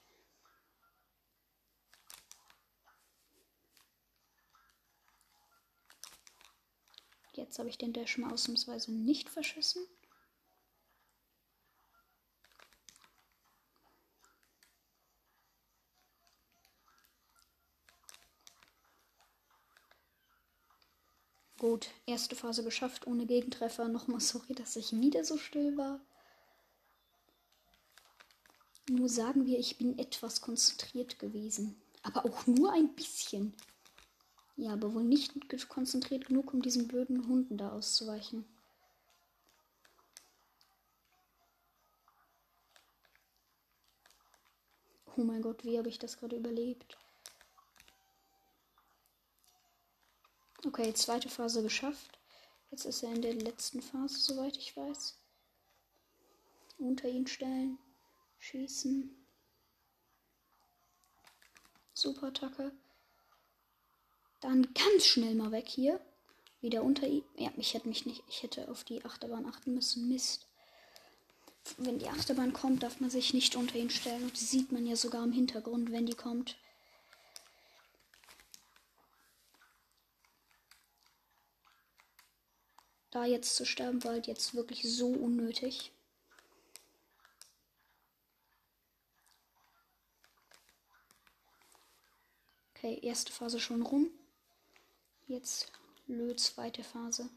Jetzt 7.34 7.58
habe 7.58 7.70
ich 7.70 7.78
den 7.78 7.94
Dash 7.94 8.18
mal 8.18 8.34
ausnahmsweise 8.34 8.92
nicht 8.92 9.30
verschissen. 9.30 9.88
Gut, 21.70 21.92
erste 22.08 22.36
Phase 22.36 22.64
geschafft, 22.64 23.06
ohne 23.06 23.28
Gegentreffer. 23.28 23.90
Nochmal 23.90 24.22
sorry, 24.22 24.56
dass 24.56 24.76
ich 24.76 24.92
wieder 24.92 25.24
so 25.24 25.38
still 25.38 25.78
war. 25.78 26.00
Nur 28.90 29.08
sagen 29.08 29.46
wir, 29.46 29.60
ich 29.60 29.78
bin 29.78 30.00
etwas 30.00 30.42
konzentriert 30.42 31.20
gewesen. 31.20 31.80
Aber 32.02 32.26
auch 32.26 32.48
nur 32.48 32.74
ein 32.74 32.96
bisschen. 32.96 33.56
Ja, 34.58 34.74
aber 34.74 34.96
wohl 34.96 35.04
nicht 35.04 35.32
konzentriert 35.70 36.26
genug, 36.26 36.56
um 36.56 36.64
diesen 36.64 36.88
blöden 36.88 37.28
Hunden 37.28 37.56
da 37.56 37.72
auszuweichen. 37.72 38.46
Oh 45.16 45.22
mein 45.22 45.44
Gott, 45.44 45.64
wie 45.64 45.78
habe 45.78 45.90
ich 45.90 46.00
das 46.00 46.18
gerade 46.18 46.36
überlebt? 46.36 46.98
Okay, 50.66 50.94
zweite 50.94 51.30
Phase 51.30 51.64
geschafft. 51.64 52.20
Jetzt 52.70 52.86
ist 52.86 53.04
er 53.04 53.14
in 53.14 53.22
der 53.22 53.34
letzten 53.34 53.82
Phase, 53.82 54.20
soweit 54.20 54.58
ich 54.58 54.76
weiß. 54.76 55.18
Unter 56.78 57.08
ihn 57.08 57.28
stellen. 57.28 57.78
Schießen. 58.40 59.16
Super 61.94 62.28
Attacke. 62.28 62.72
Dann 64.42 64.74
ganz 64.74 65.06
schnell 65.06 65.36
mal 65.36 65.52
weg 65.52 65.68
hier. 65.68 66.00
Wieder 66.62 66.84
unter 66.84 67.08
ihm. 67.08 67.24
Ja, 67.38 67.52
ich 67.58 67.74
hätte 67.74 67.88
mich 67.88 68.06
nicht. 68.06 68.24
Ich 68.28 68.44
hätte 68.44 68.70
auf 68.70 68.84
die 68.84 69.04
Achterbahn 69.04 69.46
achten 69.46 69.74
müssen. 69.74 70.10
Mist. 70.10 70.48
Wenn 71.78 72.00
die 72.00 72.08
Achterbahn 72.08 72.54
kommt, 72.54 72.84
darf 72.84 73.00
man 73.00 73.10
sich 73.10 73.34
nicht 73.34 73.56
unter 73.56 73.76
ihn 73.76 73.90
stellen. 73.90 74.24
Und 74.24 74.40
die 74.40 74.46
sieht 74.46 74.72
man 74.72 74.86
ja 74.86 74.96
sogar 74.96 75.24
im 75.24 75.32
Hintergrund, 75.32 75.92
wenn 75.92 76.06
die 76.06 76.16
kommt. 76.16 76.58
Da 83.12 83.26
jetzt 83.26 83.56
zu 83.56 83.66
sterben 83.66 84.04
war 84.04 84.12
halt 84.12 84.28
jetzt 84.28 84.54
wirklich 84.54 84.84
so 84.84 85.08
unnötig. 85.08 85.92
Okay, 92.76 93.00
erste 93.02 93.34
Phase 93.34 93.60
schon 93.60 93.82
rum. 93.82 94.10
Jetzt 95.28 95.72
Lö, 96.10 96.36
zweite 96.36 96.84
Phase. 96.84 97.30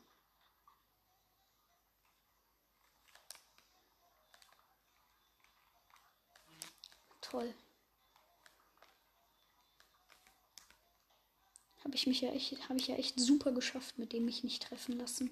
Toll. 7.21 7.55
Habe 11.85 11.95
ich 11.95 12.07
mich 12.07 12.23
ja 12.23 12.31
echt, 12.33 12.69
habe 12.71 12.79
ich 12.79 12.89
ja 12.89 12.95
echt 12.97 13.21
super 13.21 13.53
geschafft, 13.53 13.99
mit 13.99 14.15
dem 14.15 14.25
mich 14.25 14.43
nicht 14.43 14.63
treffen 14.63 14.97
lassen. 14.97 15.31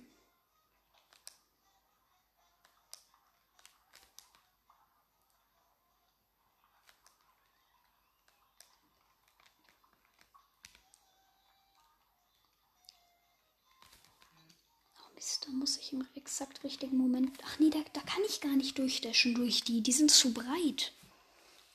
Exakt 16.40 16.64
richtigen 16.64 16.96
Moment. 16.96 17.36
Ach 17.44 17.58
nee, 17.58 17.68
da, 17.68 17.80
da 17.92 18.00
kann 18.00 18.22
ich 18.26 18.40
gar 18.40 18.56
nicht 18.56 18.78
durchdashen 18.78 19.34
durch 19.34 19.62
die. 19.62 19.82
Die 19.82 19.92
sind 19.92 20.10
zu 20.10 20.32
breit. 20.32 20.94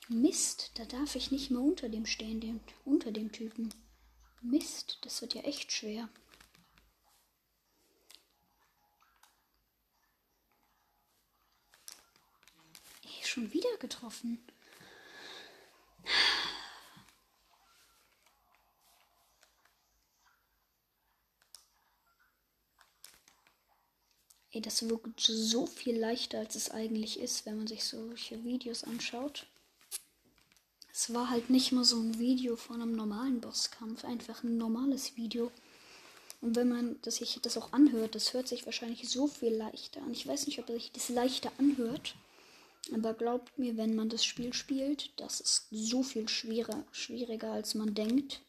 Mist, 0.08 0.72
da 0.74 0.84
darf 0.84 1.14
ich 1.14 1.30
nicht 1.30 1.52
mehr 1.52 1.60
unter 1.60 1.88
dem 1.88 2.04
stehen, 2.04 2.40
dem, 2.40 2.58
unter 2.84 3.12
dem 3.12 3.30
Typen. 3.30 3.72
Mist, 4.42 4.98
das 5.02 5.20
wird 5.20 5.34
ja 5.34 5.42
echt 5.42 5.70
schwer. 5.70 6.08
Ey, 13.04 13.24
schon 13.24 13.52
wieder 13.52 13.76
getroffen. 13.78 14.44
Ey, 24.52 24.60
das 24.60 24.88
wirkt 24.88 25.20
so 25.20 25.66
viel 25.66 25.98
leichter, 25.98 26.38
als 26.38 26.54
es 26.54 26.70
eigentlich 26.70 27.20
ist, 27.20 27.46
wenn 27.46 27.58
man 27.58 27.66
sich 27.66 27.84
solche 27.84 28.42
Videos 28.44 28.84
anschaut. 28.84 29.46
Es 30.92 31.12
war 31.12 31.28
halt 31.28 31.50
nicht 31.50 31.72
mal 31.72 31.84
so 31.84 31.98
ein 31.98 32.18
Video 32.18 32.56
von 32.56 32.80
einem 32.80 32.96
normalen 32.96 33.40
Bosskampf, 33.40 34.04
einfach 34.04 34.42
ein 34.42 34.56
normales 34.56 35.16
Video. 35.16 35.52
Und 36.40 36.56
wenn 36.56 36.68
man 36.68 36.96
das 37.02 37.16
sich 37.16 37.38
das 37.42 37.58
auch 37.58 37.72
anhört, 37.72 38.14
das 38.14 38.32
hört 38.32 38.48
sich 38.48 38.64
wahrscheinlich 38.64 39.08
so 39.08 39.26
viel 39.26 39.54
leichter 39.54 40.00
an. 40.02 40.12
Ich 40.12 40.26
weiß 40.26 40.46
nicht, 40.46 40.58
ob 40.58 40.68
sich 40.68 40.92
das 40.92 41.08
leichter 41.08 41.52
anhört. 41.58 42.14
Aber 42.94 43.14
glaubt 43.14 43.58
mir, 43.58 43.76
wenn 43.76 43.94
man 43.94 44.08
das 44.08 44.24
Spiel 44.24 44.52
spielt, 44.52 45.10
das 45.16 45.40
ist 45.40 45.66
so 45.70 46.02
viel 46.02 46.28
schwerer, 46.28 46.84
schwieriger 46.92 47.52
als 47.52 47.74
man 47.74 47.94
denkt. 47.94 48.40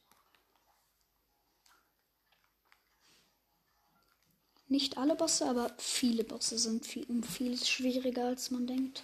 Nicht 4.69 4.97
alle 4.97 5.15
Bosse, 5.15 5.45
aber 5.49 5.73
viele 5.77 6.25
Bosse 6.25 6.57
sind 6.57 6.85
viel, 6.85 7.05
um 7.05 7.23
viel 7.23 7.57
schwieriger 7.57 8.25
als 8.25 8.51
man 8.51 8.67
denkt. 8.67 9.03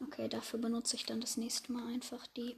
Okay, 0.00 0.28
dafür 0.28 0.58
benutze 0.58 0.96
ich 0.96 1.06
dann 1.06 1.20
das 1.20 1.38
nächste 1.38 1.72
Mal 1.72 1.86
einfach 1.86 2.26
die, 2.26 2.54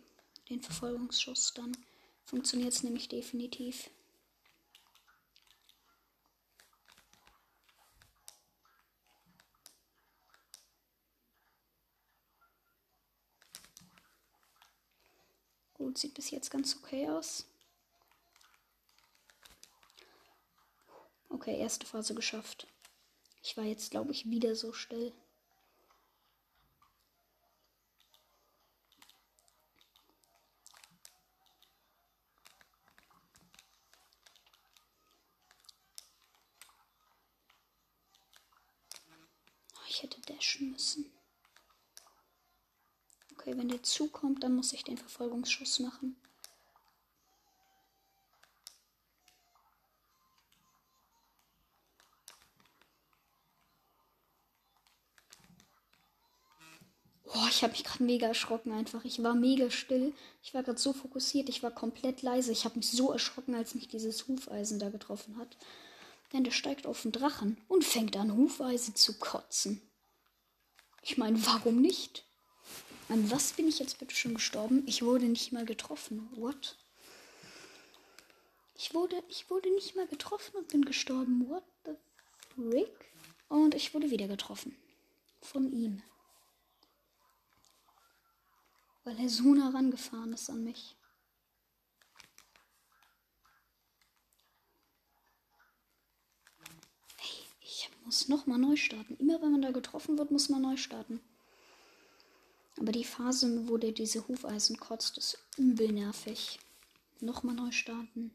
den 0.50 0.60
Verfolgungsschuss. 0.60 1.54
Dann 1.54 1.76
funktioniert 2.24 2.72
es 2.72 2.82
nämlich 2.82 3.08
definitiv. 3.08 3.88
Gut, 15.74 15.98
sieht 15.98 16.14
bis 16.14 16.30
jetzt 16.32 16.50
ganz 16.50 16.76
okay 16.76 17.08
aus. 17.08 17.46
Okay, 21.28 21.58
erste 21.58 21.86
Phase 21.86 22.14
geschafft. 22.14 22.66
Ich 23.42 23.56
war 23.56 23.64
jetzt, 23.64 23.90
glaube 23.90 24.12
ich, 24.12 24.28
wieder 24.28 24.56
so 24.56 24.72
still. 24.72 25.12
Ich 39.88 40.02
hätte 40.02 40.20
dashen 40.22 40.72
müssen. 40.72 41.10
Okay, 43.32 43.56
wenn 43.56 43.68
der 43.68 43.82
zukommt, 43.82 44.42
dann 44.42 44.54
muss 44.54 44.72
ich 44.72 44.84
den 44.84 44.98
Verfolgungsschuss 44.98 45.78
machen. 45.78 46.16
Ich 57.56 57.62
habe 57.62 57.72
mich 57.72 57.84
gerade 57.84 58.04
mega 58.04 58.26
erschrocken 58.26 58.72
einfach. 58.72 59.04
Ich 59.04 59.22
war 59.22 59.34
mega 59.34 59.70
still. 59.70 60.12
Ich 60.42 60.52
war 60.52 60.62
gerade 60.62 60.78
so 60.78 60.92
fokussiert. 60.92 61.48
Ich 61.48 61.62
war 61.62 61.70
komplett 61.70 62.20
leise. 62.20 62.52
Ich 62.52 62.66
habe 62.66 62.76
mich 62.76 62.90
so 62.90 63.12
erschrocken, 63.12 63.54
als 63.54 63.74
mich 63.74 63.88
dieses 63.88 64.28
Hufeisen 64.28 64.78
da 64.78 64.90
getroffen 64.90 65.38
hat. 65.38 65.56
Denn 66.32 66.44
der 66.44 66.50
steigt 66.50 66.86
auf 66.86 67.02
den 67.02 67.12
Drachen 67.12 67.56
und 67.66 67.82
fängt 67.82 68.16
an, 68.16 68.36
Hufeisen 68.36 68.94
zu 68.94 69.18
kotzen. 69.18 69.80
Ich 71.02 71.16
meine, 71.16 71.44
warum 71.46 71.80
nicht? 71.80 72.24
An 73.08 73.30
was 73.30 73.52
bin 73.52 73.68
ich 73.68 73.78
jetzt 73.78 73.98
bitte 73.98 74.14
schon 74.14 74.34
gestorben? 74.34 74.82
Ich 74.86 75.02
wurde 75.02 75.24
nicht 75.24 75.52
mal 75.52 75.64
getroffen. 75.64 76.28
What? 76.34 76.76
Ich 78.76 78.92
wurde, 78.92 79.22
ich 79.28 79.48
wurde 79.48 79.72
nicht 79.74 79.96
mal 79.96 80.06
getroffen 80.08 80.56
und 80.56 80.68
bin 80.68 80.84
gestorben. 80.84 81.48
What 81.48 81.64
the 81.86 81.92
frick? 82.54 83.12
Und 83.48 83.74
ich 83.74 83.94
wurde 83.94 84.10
wieder 84.10 84.28
getroffen. 84.28 84.76
Von 85.40 85.72
ihm. 85.72 86.02
Weil 89.06 89.20
er 89.20 89.28
so 89.28 89.54
nah 89.54 89.68
rangefahren 89.68 90.32
ist 90.32 90.50
an 90.50 90.64
mich. 90.64 90.96
Hey, 97.16 97.44
ich 97.60 97.88
muss 98.04 98.26
nochmal 98.26 98.58
neu 98.58 98.74
starten. 98.74 99.14
Immer 99.18 99.40
wenn 99.40 99.52
man 99.52 99.62
da 99.62 99.70
getroffen 99.70 100.18
wird, 100.18 100.32
muss 100.32 100.48
man 100.48 100.62
neu 100.62 100.76
starten. 100.76 101.20
Aber 102.80 102.90
die 102.90 103.04
Phase, 103.04 103.68
wo 103.68 103.76
der 103.76 103.92
diese 103.92 104.26
Hufeisen 104.26 104.80
kotzt, 104.80 105.18
ist 105.18 105.38
übel 105.56 105.92
nervig. 105.92 106.58
Nochmal 107.20 107.54
neu 107.54 107.70
starten. 107.70 108.34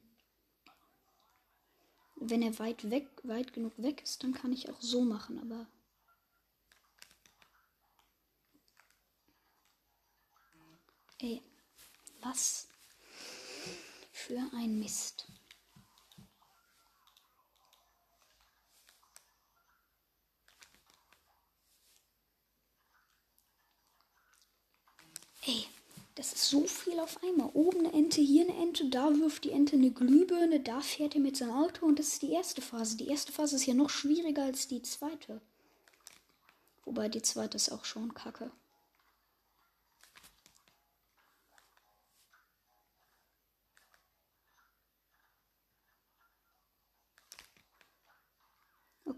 Wenn 2.15 2.41
er 2.41 2.57
weit 2.59 2.89
weg, 2.89 3.09
weit 3.23 3.51
genug 3.51 3.73
weg 3.75 4.03
ist, 4.03 4.23
dann 4.23 4.33
kann 4.33 4.53
ich 4.53 4.69
auch 4.69 4.79
so 4.79 5.01
machen, 5.01 5.37
aber. 5.39 5.67
Ey, 11.23 11.39
was 12.21 12.67
für 14.11 14.39
ein 14.53 14.79
Mist. 14.79 15.27
Ey, 25.45 25.67
das 26.15 26.33
ist 26.33 26.49
so 26.49 26.65
viel 26.65 26.99
auf 26.99 27.23
einmal. 27.23 27.51
Oben 27.53 27.85
eine 27.85 27.93
Ente, 27.93 28.21
hier 28.21 28.43
eine 28.49 28.57
Ente, 28.59 28.89
da 28.89 29.13
wirft 29.15 29.43
die 29.43 29.51
Ente 29.51 29.75
eine 29.75 29.91
Glühbirne, 29.91 30.59
da 30.59 30.81
fährt 30.81 31.13
er 31.13 31.21
mit 31.21 31.37
seinem 31.37 31.51
Auto 31.51 31.85
und 31.85 31.99
das 31.99 32.07
ist 32.07 32.23
die 32.23 32.31
erste 32.31 32.63
Phase. 32.63 32.97
Die 32.97 33.07
erste 33.07 33.31
Phase 33.31 33.57
ist 33.57 33.67
ja 33.67 33.75
noch 33.75 33.91
schwieriger 33.91 34.45
als 34.45 34.67
die 34.67 34.81
zweite. 34.81 35.39
Wobei 36.83 37.09
die 37.09 37.21
zweite 37.21 37.57
ist 37.57 37.71
auch 37.71 37.85
schon 37.85 38.15
kacke. 38.15 38.51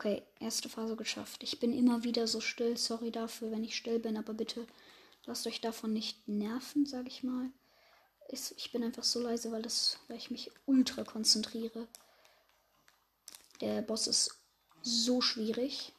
Okay, 0.03 0.21
erste 0.41 0.67
Phase 0.67 0.97
geschafft. 0.97 1.43
Ich 1.43 1.61
bin 1.61 1.71
immer 1.71 2.03
wieder 2.03 2.27
so 2.27 2.41
still. 2.41 2.75
Sorry 2.75 3.09
dafür, 3.09 3.51
wenn 3.51 3.63
ich 3.63 3.77
still 3.77 3.99
bin, 3.99 4.17
aber 4.17 4.33
bitte 4.33 4.67
Lasst 5.25 5.47
euch 5.47 5.61
davon 5.61 5.93
nicht 5.93 6.27
nerven, 6.27 6.85
sag 6.85 7.07
ich 7.07 7.23
mal. 7.23 7.49
Ich 8.29 8.71
bin 8.71 8.83
einfach 8.83 9.03
so 9.03 9.21
leise, 9.21 9.51
weil, 9.51 9.61
das, 9.61 9.97
weil 10.07 10.17
ich 10.17 10.31
mich 10.31 10.51
ultra 10.65 11.03
konzentriere. 11.03 11.87
Der 13.61 13.81
Boss 13.81 14.07
ist 14.07 14.37
so 14.81 15.21
schwierig. 15.21 15.92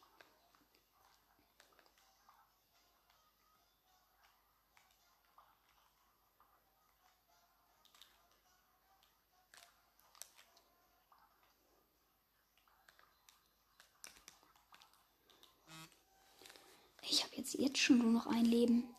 Jetzt, 17.56 17.78
schon 17.78 17.98
nur 17.98 18.10
noch 18.10 18.26
ein 18.26 18.44
Leben. 18.44 18.94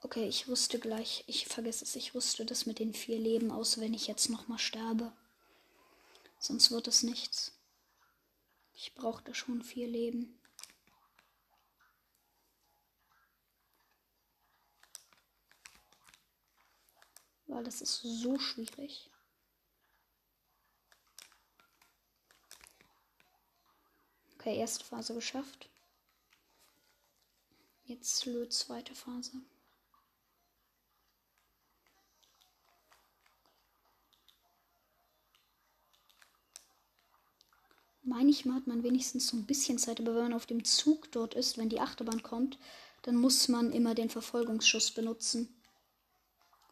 Okay, 0.00 0.26
ich 0.26 0.48
wusste 0.48 0.78
gleich, 0.78 1.24
ich 1.26 1.46
vergesse 1.46 1.84
es, 1.84 1.94
ich 1.96 2.14
wusste 2.14 2.46
das 2.46 2.66
mit 2.66 2.78
den 2.78 2.94
vier 2.94 3.18
Leben 3.18 3.50
aus, 3.50 3.80
wenn 3.80 3.92
ich 3.92 4.06
jetzt 4.06 4.30
nochmal 4.30 4.58
sterbe. 4.58 5.12
Sonst 6.38 6.70
wird 6.70 6.88
es 6.88 7.02
nichts. 7.02 7.52
Ich 8.72 8.94
brauchte 8.94 9.34
schon 9.34 9.62
vier 9.62 9.88
Leben. 9.88 10.38
Weil 17.46 17.64
das 17.64 17.80
ist 17.80 18.00
so 18.02 18.38
schwierig. 18.38 19.10
Okay, 24.34 24.56
erste 24.56 24.84
Phase 24.84 25.14
geschafft. 25.14 25.68
Jetzt 27.88 28.26
löt 28.26 28.52
zweite 28.52 28.94
Phase. 28.94 29.32
meine 38.08 38.30
ich 38.30 38.44
mal, 38.44 38.54
hat 38.54 38.66
man 38.66 38.82
wenigstens 38.82 39.28
so 39.28 39.36
ein 39.36 39.46
bisschen 39.46 39.78
Zeit. 39.78 40.00
Aber 40.00 40.14
wenn 40.14 40.24
man 40.24 40.32
auf 40.32 40.46
dem 40.46 40.64
Zug 40.64 41.12
dort 41.12 41.34
ist, 41.34 41.58
wenn 41.58 41.68
die 41.68 41.80
Achterbahn 41.80 42.22
kommt, 42.22 42.58
dann 43.02 43.16
muss 43.16 43.48
man 43.48 43.72
immer 43.72 43.94
den 43.94 44.10
Verfolgungsschuss 44.10 44.90
benutzen. 44.90 45.48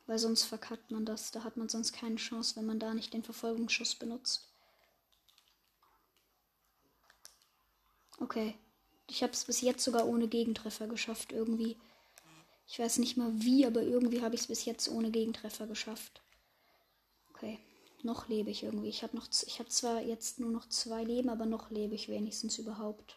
Weil 0.07 0.18
sonst 0.18 0.44
verkackt 0.44 0.90
man 0.90 1.05
das. 1.05 1.31
Da 1.31 1.44
hat 1.44 1.57
man 1.57 1.68
sonst 1.68 1.92
keine 1.92 2.16
Chance, 2.16 2.57
wenn 2.57 2.66
man 2.66 2.79
da 2.79 2.94
nicht 2.94 3.12
den 3.12 3.22
Verfolgungsschuss 3.22 3.94
benutzt. 3.94 4.52
Okay. 8.18 8.59
Ich 9.09 9.23
habe 9.23 9.33
es 9.33 9.45
bis 9.45 9.61
jetzt 9.61 9.85
sogar 9.85 10.07
ohne 10.07 10.29
Gegentreffer 10.29 10.87
geschafft, 10.88 11.33
irgendwie. 11.33 11.77
Ich 12.69 12.79
weiß 12.79 12.99
nicht 12.99 13.16
mal 13.16 13.31
wie, 13.35 13.64
aber 13.66 13.83
irgendwie 13.83 14.23
habe 14.23 14.35
ich 14.35 14.42
es 14.42 14.47
bis 14.49 14.64
jetzt 14.64 14.88
ohne 14.88 15.11
Gegentreffer 15.11 15.66
geschafft. 15.66 16.21
Okay 17.31 17.59
noch 18.07 18.29
lebe 18.29 18.51
ich 18.51 18.62
irgendwie. 18.62 18.88
Ich 18.88 19.03
habe 19.03 19.14
noch, 19.16 19.29
zwar 19.29 20.01
jetzt 20.01 20.40
nur 20.40 20.51
noch 20.51 20.66
zwei 20.69 21.05
Leben, 21.05 21.29
aber 21.29 21.45
noch 21.45 21.71
lebe 21.71 21.95
ich 21.95 22.09
wenigstens 22.09 22.59
überhaupt. 22.59 23.16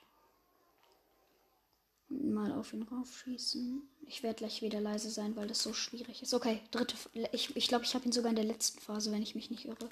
mal 2.10 2.52
auf 2.52 2.74
ihn 2.74 2.84
raufschießen. 2.84 3.88
Ich 4.08 4.24
werde 4.24 4.38
gleich 4.38 4.62
wieder 4.62 4.82
leise 4.82 5.10
sein, 5.12 5.36
weil 5.36 5.48
das 5.48 5.62
so 5.62 5.74
schwierig 5.74 6.22
ist. 6.24 6.34
Okay, 6.34 6.60
dritte. 6.72 6.96
Ich 7.32 7.56
ich, 7.56 7.68
glaube, 7.68 7.86
ich 7.86 7.94
habe 7.94 8.06
ihn 8.06 8.12
sogar 8.12 8.32
in 8.32 8.36
der 8.36 8.46
letzten 8.46 8.80
Phase, 8.80 9.12
wenn 9.12 9.22
ich 9.22 9.36
mich 9.36 9.52
nicht 9.52 9.66
irre. 9.66 9.90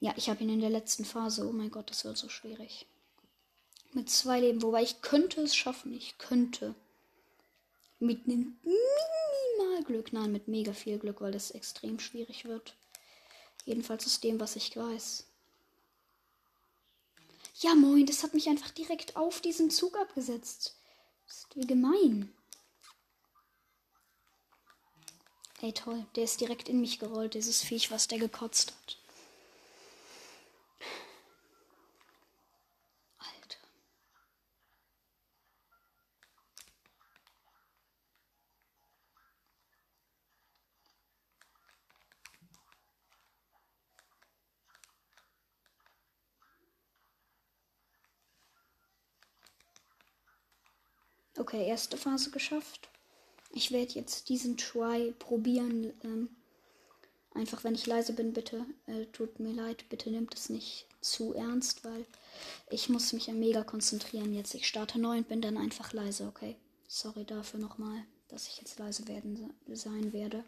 Ja, 0.00 0.12
ich 0.16 0.28
habe 0.28 0.44
ihn 0.44 0.50
in 0.50 0.60
der 0.60 0.70
letzten 0.70 1.04
Phase. 1.04 1.48
Oh 1.48 1.52
mein 1.52 1.70
Gott, 1.70 1.90
das 1.90 2.04
wird 2.04 2.18
so 2.18 2.28
schwierig. 2.28 2.86
Mit 3.98 4.10
zwei 4.10 4.38
Leben. 4.38 4.62
Wobei 4.62 4.84
ich 4.84 5.02
könnte 5.02 5.40
es 5.40 5.56
schaffen. 5.56 5.92
Ich 5.92 6.18
könnte. 6.18 6.76
Mit 7.98 8.26
einem 8.26 8.56
minimal 8.62 9.82
Glück. 9.82 10.12
Nein, 10.12 10.30
mit 10.30 10.46
mega 10.46 10.72
viel 10.72 11.00
Glück, 11.00 11.20
weil 11.20 11.32
das 11.32 11.50
extrem 11.50 11.98
schwierig 11.98 12.44
wird. 12.44 12.76
Jedenfalls 13.64 14.06
aus 14.06 14.20
dem, 14.20 14.38
was 14.38 14.54
ich 14.54 14.76
weiß. 14.76 15.26
Ja, 17.56 17.74
moin, 17.74 18.06
das 18.06 18.22
hat 18.22 18.34
mich 18.34 18.48
einfach 18.48 18.70
direkt 18.70 19.16
auf 19.16 19.40
diesen 19.40 19.68
Zug 19.68 19.98
abgesetzt. 19.98 20.76
Ist 21.26 21.56
wie 21.56 21.66
gemein. 21.66 22.32
Ey, 25.60 25.72
toll. 25.72 26.06
Der 26.14 26.22
ist 26.22 26.40
direkt 26.40 26.68
in 26.68 26.80
mich 26.80 27.00
gerollt, 27.00 27.34
dieses 27.34 27.62
Viech, 27.62 27.90
was 27.90 28.06
der 28.06 28.20
gekotzt 28.20 28.70
hat. 28.70 28.97
Okay, 51.48 51.66
erste 51.66 51.96
Phase 51.96 52.30
geschafft. 52.30 52.90
Ich 53.54 53.72
werde 53.72 53.94
jetzt 53.94 54.28
diesen 54.28 54.58
Try 54.58 55.14
probieren. 55.18 55.94
Ähm, 56.04 56.28
einfach, 57.32 57.64
wenn 57.64 57.74
ich 57.74 57.86
leise 57.86 58.12
bin, 58.12 58.34
bitte. 58.34 58.66
Äh, 58.86 59.06
tut 59.14 59.40
mir 59.40 59.54
leid, 59.54 59.88
bitte 59.88 60.10
nimmt 60.10 60.34
es 60.34 60.50
nicht 60.50 60.86
zu 61.00 61.32
ernst, 61.32 61.84
weil 61.84 62.04
ich 62.68 62.90
muss 62.90 63.14
mich 63.14 63.28
ja 63.28 63.32
mega 63.32 63.64
konzentrieren 63.64 64.34
jetzt. 64.34 64.54
Ich 64.54 64.68
starte 64.68 64.98
neu 64.98 65.16
und 65.16 65.28
bin 65.28 65.40
dann 65.40 65.56
einfach 65.56 65.94
leise, 65.94 66.26
okay? 66.26 66.56
Sorry 66.86 67.24
dafür 67.24 67.60
nochmal, 67.60 68.04
dass 68.28 68.46
ich 68.46 68.58
jetzt 68.58 68.78
leise 68.78 69.08
werden 69.08 69.48
sein 69.72 70.12
werde. 70.12 70.44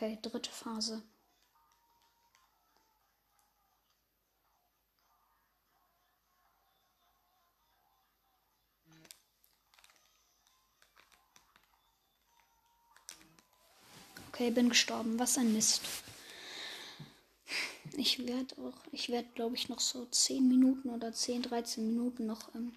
Okay, 0.00 0.16
dritte 0.22 0.50
Phase. 0.52 1.02
Okay, 14.28 14.50
bin 14.52 14.68
gestorben. 14.68 15.18
Was 15.18 15.36
ein 15.36 15.52
Mist. 15.52 15.82
Ich 17.96 18.24
werde 18.24 18.54
auch, 18.58 18.78
ich 18.92 19.08
werde 19.08 19.28
glaube 19.34 19.56
ich 19.56 19.68
noch 19.68 19.80
so 19.80 20.06
10 20.06 20.46
Minuten 20.46 20.90
oder 20.90 21.12
10, 21.12 21.42
13 21.42 21.84
Minuten 21.88 22.26
noch 22.26 22.54
ähm, 22.54 22.72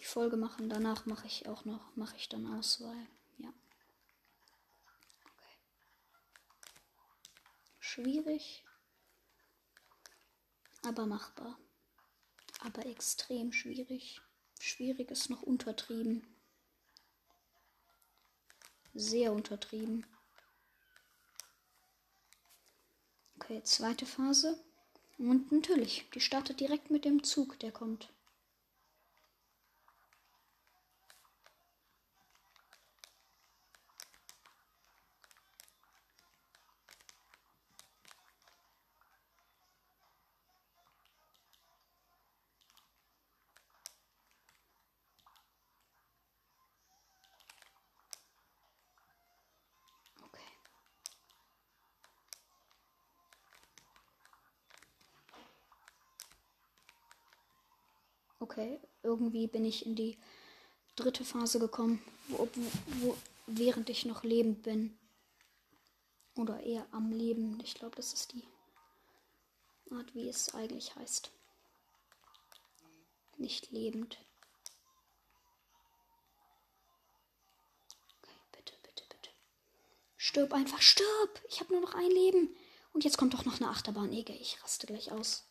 die 0.00 0.04
Folge 0.04 0.36
machen. 0.36 0.68
Danach 0.68 1.06
mache 1.06 1.26
ich 1.26 1.48
auch 1.48 1.64
noch, 1.64 1.96
mache 1.96 2.16
ich 2.18 2.28
dann 2.28 2.46
aus, 2.58 2.82
weil 2.82 3.06
ja. 3.38 3.48
Okay. 5.24 5.56
Schwierig, 7.98 8.62
aber 10.82 11.04
machbar. 11.06 11.58
Aber 12.60 12.86
extrem 12.86 13.52
schwierig. 13.52 14.20
Schwierig 14.60 15.10
ist 15.10 15.30
noch 15.30 15.42
untertrieben. 15.42 16.24
Sehr 18.94 19.32
untertrieben. 19.32 20.06
Okay, 23.34 23.60
zweite 23.64 24.06
Phase. 24.06 24.62
Und 25.18 25.50
natürlich, 25.50 26.08
die 26.14 26.20
startet 26.20 26.60
direkt 26.60 26.92
mit 26.92 27.04
dem 27.04 27.24
Zug, 27.24 27.58
der 27.58 27.72
kommt. 27.72 28.12
Okay, 58.40 58.78
irgendwie 59.02 59.48
bin 59.48 59.64
ich 59.64 59.84
in 59.84 59.96
die 59.96 60.16
dritte 60.94 61.24
Phase 61.24 61.58
gekommen, 61.58 62.02
wo, 62.28 62.48
wo, 63.00 63.16
während 63.46 63.90
ich 63.90 64.04
noch 64.04 64.22
lebend 64.22 64.62
bin. 64.62 64.96
Oder 66.36 66.60
eher 66.62 66.86
am 66.92 67.10
Leben. 67.10 67.58
Ich 67.64 67.74
glaube, 67.74 67.96
das 67.96 68.12
ist 68.12 68.32
die 68.32 68.46
Art, 69.90 70.14
wie 70.14 70.28
es 70.28 70.54
eigentlich 70.54 70.94
heißt. 70.94 71.32
Nicht 73.38 73.72
lebend. 73.72 74.18
Okay, 78.22 78.36
bitte, 78.52 78.74
bitte, 78.82 79.04
bitte. 79.08 79.30
Stirb 80.16 80.52
einfach, 80.52 80.80
stirb! 80.80 81.42
Ich 81.48 81.60
habe 81.60 81.72
nur 81.72 81.82
noch 81.82 81.94
ein 81.94 82.10
Leben. 82.10 82.54
Und 82.92 83.04
jetzt 83.04 83.18
kommt 83.18 83.34
doch 83.34 83.44
noch 83.44 83.60
eine 83.60 83.70
Achterbahn. 83.70 84.12
Ege, 84.12 84.32
ich 84.32 84.62
raste 84.62 84.86
gleich 84.86 85.10
aus. 85.10 85.47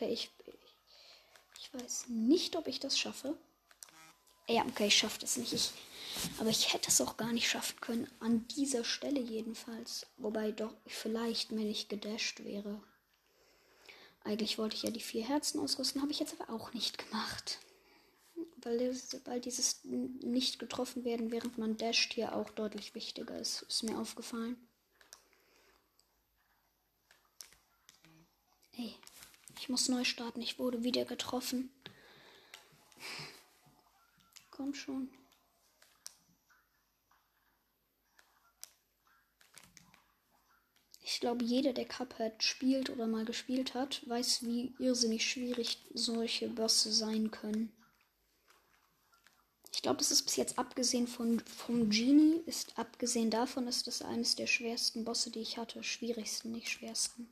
Okay, 0.00 0.14
ich, 0.14 0.30
ich 1.58 1.74
weiß 1.74 2.06
nicht, 2.08 2.56
ob 2.56 2.68
ich 2.68 2.80
das 2.80 2.98
schaffe. 2.98 3.36
Ja, 4.48 4.64
okay, 4.64 4.86
ich 4.86 4.96
schaffe 4.96 5.20
das 5.20 5.36
nicht. 5.36 5.52
Ich, 5.52 5.72
aber 6.38 6.48
ich 6.48 6.72
hätte 6.72 6.88
es 6.88 7.02
auch 7.02 7.18
gar 7.18 7.34
nicht 7.34 7.50
schaffen 7.50 7.78
können. 7.82 8.10
An 8.18 8.48
dieser 8.48 8.82
Stelle 8.82 9.20
jedenfalls. 9.20 10.06
Wobei 10.16 10.52
doch 10.52 10.72
vielleicht, 10.86 11.50
wenn 11.50 11.68
ich 11.68 11.88
gedasht 11.88 12.44
wäre. 12.44 12.82
Eigentlich 14.24 14.56
wollte 14.56 14.74
ich 14.74 14.84
ja 14.84 14.90
die 14.90 15.00
vier 15.00 15.26
Herzen 15.26 15.60
ausrüsten, 15.60 16.00
habe 16.00 16.12
ich 16.12 16.20
jetzt 16.20 16.40
aber 16.40 16.50
auch 16.50 16.72
nicht 16.72 16.96
gemacht. 16.96 17.58
Weil, 18.62 18.98
weil 19.26 19.40
dieses 19.40 19.84
nicht 19.84 20.58
getroffen 20.58 21.04
werden, 21.04 21.30
während 21.30 21.58
man 21.58 21.76
dasht, 21.76 22.14
hier 22.14 22.34
auch 22.34 22.48
deutlich 22.48 22.94
wichtiger 22.94 23.38
ist. 23.38 23.62
Ist 23.62 23.82
mir 23.82 23.98
aufgefallen. 23.98 24.56
Ey, 28.72 28.94
ich 29.60 29.68
muss 29.68 29.90
neu 29.90 30.04
starten. 30.04 30.40
Ich 30.40 30.58
wurde 30.58 30.84
wieder 30.84 31.04
getroffen. 31.04 31.70
Komm 34.50 34.72
schon. 34.72 35.10
Ich 41.02 41.20
glaube, 41.20 41.44
jeder, 41.44 41.74
der 41.74 41.86
Cuphead 41.86 42.42
spielt 42.42 42.88
oder 42.88 43.06
mal 43.06 43.26
gespielt 43.26 43.74
hat, 43.74 44.08
weiß, 44.08 44.46
wie 44.46 44.72
irrsinnig 44.78 45.30
schwierig 45.30 45.84
solche 45.92 46.48
Bosse 46.48 46.90
sein 46.90 47.30
können. 47.30 47.70
Ich 49.74 49.82
glaube, 49.82 49.98
das 49.98 50.10
ist 50.10 50.22
bis 50.22 50.36
jetzt 50.36 50.58
abgesehen 50.58 51.06
von 51.06 51.40
vom 51.40 51.90
Genie, 51.90 52.40
ist 52.46 52.78
abgesehen 52.78 53.30
davon, 53.30 53.68
ist 53.68 53.86
das 53.86 54.00
eines 54.00 54.36
der 54.36 54.46
schwersten 54.46 55.04
Bosse, 55.04 55.30
die 55.30 55.40
ich 55.40 55.58
hatte. 55.58 55.82
Schwierigsten, 55.82 56.52
nicht 56.52 56.70
schwersten. 56.70 57.28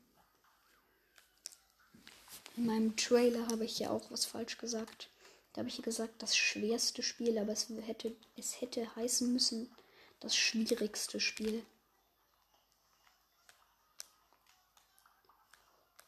In 2.59 2.67
meinem 2.67 2.97
Trailer 2.97 3.47
habe 3.47 3.65
ich 3.65 3.79
ja 3.79 3.91
auch 3.91 4.11
was 4.11 4.25
falsch 4.25 4.59
gesagt. 4.59 5.11
Da 5.53 5.61
habe 5.61 5.69
ich 5.69 5.81
gesagt, 5.81 6.21
das 6.21 6.37
schwerste 6.37 7.05
Spiel, 7.05 7.39
aber 7.39 7.53
es 7.53 7.69
hätte, 7.87 8.17
es 8.37 8.61
hätte 8.61 8.97
heißen 8.97 9.33
müssen, 9.33 9.71
das 10.19 10.35
schwierigste 10.35 11.21
Spiel. 11.21 11.65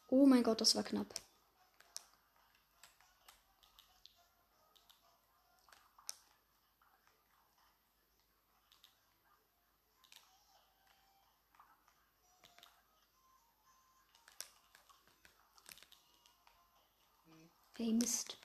Oh 0.09 0.25
mein 0.25 0.43
Gott, 0.43 0.59
das 0.59 0.75
war 0.75 0.83
knapp. 0.83 1.13
Ey, 17.81 17.93
Mist. 17.93 18.37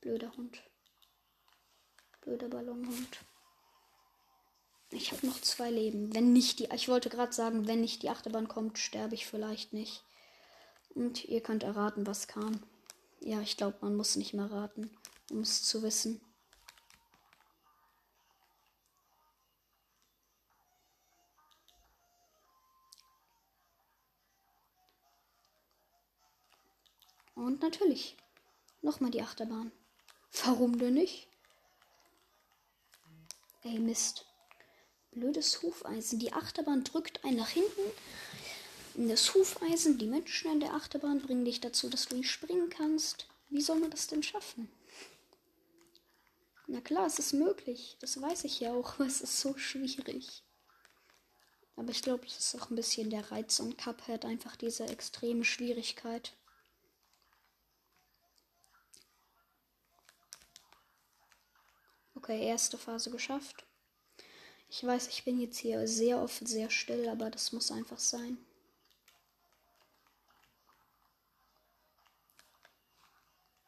Blöder 0.00 0.34
Hund. 0.34 0.62
Blöder 2.22 2.48
Ballonhund. 2.48 3.18
Ich 4.90 5.12
habe 5.12 5.26
noch 5.26 5.38
zwei 5.42 5.70
Leben. 5.70 6.14
Wenn 6.14 6.32
nicht 6.32 6.60
die. 6.60 6.70
Ich 6.74 6.88
wollte 6.88 7.10
gerade 7.10 7.34
sagen, 7.34 7.66
wenn 7.66 7.82
nicht 7.82 8.02
die 8.02 8.08
Achterbahn 8.08 8.48
kommt, 8.48 8.78
sterbe 8.78 9.16
ich 9.16 9.26
vielleicht 9.26 9.74
nicht. 9.74 10.02
Und 10.94 11.26
ihr 11.26 11.42
könnt 11.42 11.62
erraten, 11.62 12.06
was 12.06 12.26
kam. 12.26 12.62
Ja, 13.20 13.42
ich 13.42 13.58
glaube, 13.58 13.76
man 13.82 13.96
muss 13.96 14.16
nicht 14.16 14.32
mehr 14.32 14.50
raten, 14.50 14.96
um 15.30 15.40
es 15.40 15.62
zu 15.62 15.82
wissen. 15.82 16.22
Und 27.38 27.62
natürlich. 27.62 28.16
Nochmal 28.82 29.12
die 29.12 29.22
Achterbahn. 29.22 29.70
Warum 30.44 30.76
denn 30.76 30.94
nicht? 30.94 31.28
Ey, 33.62 33.78
Mist. 33.78 34.26
Blödes 35.12 35.62
Hufeisen. 35.62 36.18
Die 36.18 36.32
Achterbahn 36.32 36.82
drückt 36.82 37.24
einen 37.24 37.36
nach 37.36 37.50
hinten. 37.50 37.92
Das 39.08 39.32
Hufeisen, 39.34 39.98
die 39.98 40.08
Menschen 40.08 40.50
an 40.50 40.58
der 40.58 40.74
Achterbahn 40.74 41.20
bringen 41.20 41.44
dich 41.44 41.60
dazu, 41.60 41.88
dass 41.88 42.06
du 42.06 42.16
nicht 42.16 42.28
springen 42.28 42.70
kannst. 42.70 43.28
Wie 43.50 43.62
soll 43.62 43.78
man 43.78 43.92
das 43.92 44.08
denn 44.08 44.24
schaffen? 44.24 44.68
Na 46.66 46.80
klar, 46.80 47.06
es 47.06 47.20
ist 47.20 47.34
möglich. 47.34 47.96
Das 48.00 48.20
weiß 48.20 48.42
ich 48.44 48.58
ja 48.58 48.72
auch, 48.72 48.94
aber 48.98 49.06
es 49.06 49.20
ist 49.20 49.38
so 49.38 49.56
schwierig. 49.56 50.42
Aber 51.76 51.90
ich 51.90 52.02
glaube, 52.02 52.26
es 52.26 52.36
ist 52.36 52.60
auch 52.60 52.70
ein 52.70 52.76
bisschen 52.76 53.10
der 53.10 53.30
Reiz 53.30 53.60
an 53.60 53.76
Cuphead, 53.76 54.24
einfach 54.24 54.56
diese 54.56 54.86
extreme 54.86 55.44
Schwierigkeit. 55.44 56.32
Okay, 62.18 62.44
erste 62.48 62.76
Phase 62.76 63.12
geschafft. 63.12 63.64
Ich 64.68 64.84
weiß, 64.84 65.06
ich 65.06 65.24
bin 65.24 65.38
jetzt 65.38 65.58
hier 65.58 65.86
sehr 65.86 66.20
oft 66.20 66.48
sehr 66.48 66.68
still, 66.68 67.08
aber 67.08 67.30
das 67.30 67.52
muss 67.52 67.70
einfach 67.70 68.00
sein. 68.00 68.36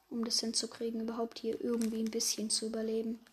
Um 0.08 0.24
das 0.24 0.40
hinzukriegen, 0.40 1.00
überhaupt 1.00 1.38
hier 1.38 1.60
irgendwie 1.60 2.00
ein 2.02 2.10
bisschen 2.10 2.50
zu 2.50 2.66
überleben. 2.66 3.24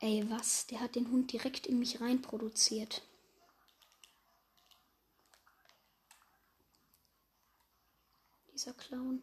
Ey, 0.00 0.28
was? 0.28 0.66
Der 0.66 0.80
hat 0.80 0.96
den 0.96 1.12
Hund 1.12 1.30
direkt 1.32 1.68
in 1.68 1.78
mich 1.78 2.00
rein 2.00 2.20
produziert. 2.20 3.02
Dieser 8.52 8.74
Clown. 8.74 9.22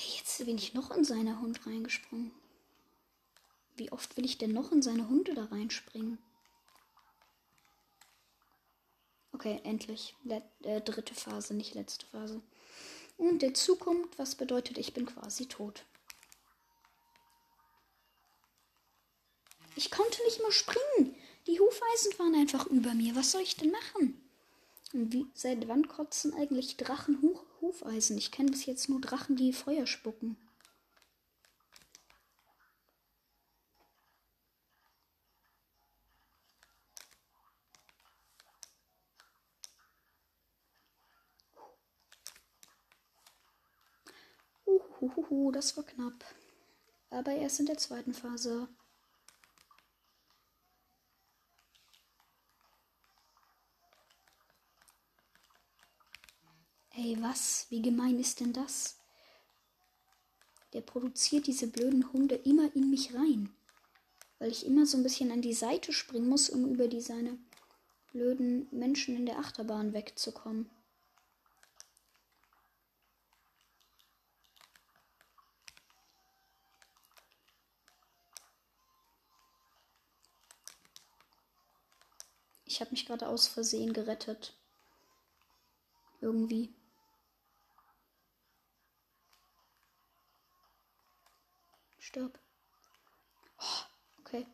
Jetzt 0.00 0.44
bin 0.44 0.56
ich 0.56 0.72
noch 0.72 0.90
in 0.92 1.04
seiner 1.04 1.40
Hund 1.40 1.66
reingesprungen. 1.66 2.32
Wie 3.76 3.92
oft 3.92 4.16
will 4.16 4.24
ich 4.24 4.38
denn 4.38 4.52
noch 4.52 4.72
in 4.72 4.82
seine 4.82 5.08
Hunde 5.08 5.34
da 5.34 5.44
reinspringen? 5.44 6.18
Okay, 9.32 9.60
endlich. 9.64 10.14
Let 10.24 10.42
äh, 10.62 10.80
dritte 10.80 11.14
Phase, 11.14 11.54
nicht 11.54 11.74
letzte 11.74 12.06
Phase. 12.06 12.40
Und 13.18 13.42
der 13.42 13.54
Zukunft, 13.54 14.18
was 14.18 14.34
bedeutet, 14.34 14.78
ich 14.78 14.94
bin 14.94 15.06
quasi 15.06 15.46
tot. 15.46 15.84
Ich 19.76 19.90
konnte 19.90 20.22
nicht 20.24 20.40
mehr 20.40 20.52
springen. 20.52 21.14
Die 21.46 21.60
Hufeisen 21.60 22.18
waren 22.18 22.34
einfach 22.34 22.66
über 22.66 22.94
mir. 22.94 23.14
Was 23.16 23.32
soll 23.32 23.42
ich 23.42 23.56
denn 23.56 23.70
machen? 23.70 24.20
Und 24.92 25.12
wie, 25.12 25.26
seit 25.34 25.68
wann 25.68 25.88
kotzen 25.88 26.34
eigentlich 26.34 26.76
Drachen 26.76 27.20
Huf 27.22 27.49
Hufeisen? 27.60 28.18
Ich 28.18 28.32
kenne 28.32 28.50
bis 28.50 28.66
jetzt 28.66 28.88
nur 28.88 29.00
Drachen, 29.00 29.36
die 29.36 29.52
Feuer 29.52 29.86
spucken. 29.86 30.36
Uhuhuhu, 44.66 45.50
das 45.52 45.76
war 45.76 45.84
knapp. 45.84 46.24
Aber 47.10 47.32
erst 47.32 47.60
in 47.60 47.66
der 47.66 47.78
zweiten 47.78 48.14
Phase. 48.14 48.68
Ey, 57.02 57.16
was? 57.22 57.64
Wie 57.70 57.80
gemein 57.80 58.18
ist 58.18 58.40
denn 58.40 58.52
das? 58.52 58.98
Der 60.74 60.82
produziert 60.82 61.46
diese 61.46 61.66
blöden 61.66 62.12
Hunde 62.12 62.34
immer 62.34 62.76
in 62.76 62.90
mich 62.90 63.14
rein. 63.14 63.48
Weil 64.38 64.50
ich 64.50 64.66
immer 64.66 64.84
so 64.84 64.98
ein 64.98 65.02
bisschen 65.02 65.32
an 65.32 65.40
die 65.40 65.54
Seite 65.54 65.94
springen 65.94 66.28
muss, 66.28 66.50
um 66.50 66.70
über 66.70 66.88
die 66.88 67.00
seine 67.00 67.38
blöden 68.12 68.68
Menschen 68.70 69.16
in 69.16 69.24
der 69.24 69.38
Achterbahn 69.38 69.94
wegzukommen. 69.94 70.68
Ich 82.66 82.82
habe 82.82 82.90
mich 82.90 83.06
gerade 83.06 83.26
aus 83.26 83.48
Versehen 83.48 83.94
gerettet. 83.94 84.52
Irgendwie. 86.20 86.74
Stirb. 92.10 92.40
Oh, 93.60 93.84
okay. 94.18 94.44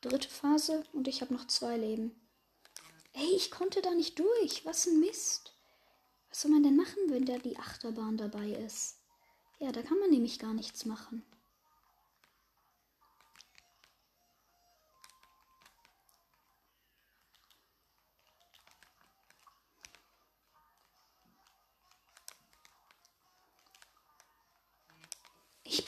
Dritte 0.00 0.30
Phase 0.30 0.84
und 0.94 1.06
ich 1.06 1.20
habe 1.20 1.34
noch 1.34 1.46
zwei 1.46 1.76
Leben. 1.76 2.18
Ey, 3.12 3.36
ich 3.36 3.50
konnte 3.50 3.82
da 3.82 3.90
nicht 3.90 4.18
durch. 4.18 4.64
Was 4.64 4.86
ein 4.86 5.00
Mist. 5.00 5.54
Was 6.30 6.40
soll 6.40 6.50
man 6.52 6.62
denn 6.62 6.76
machen, 6.76 6.96
wenn 7.08 7.26
da 7.26 7.36
die 7.36 7.58
Achterbahn 7.58 8.16
dabei 8.16 8.48
ist? 8.52 8.96
Ja, 9.58 9.70
da 9.70 9.82
kann 9.82 9.98
man 9.98 10.08
nämlich 10.08 10.38
gar 10.38 10.54
nichts 10.54 10.86
machen. 10.86 11.26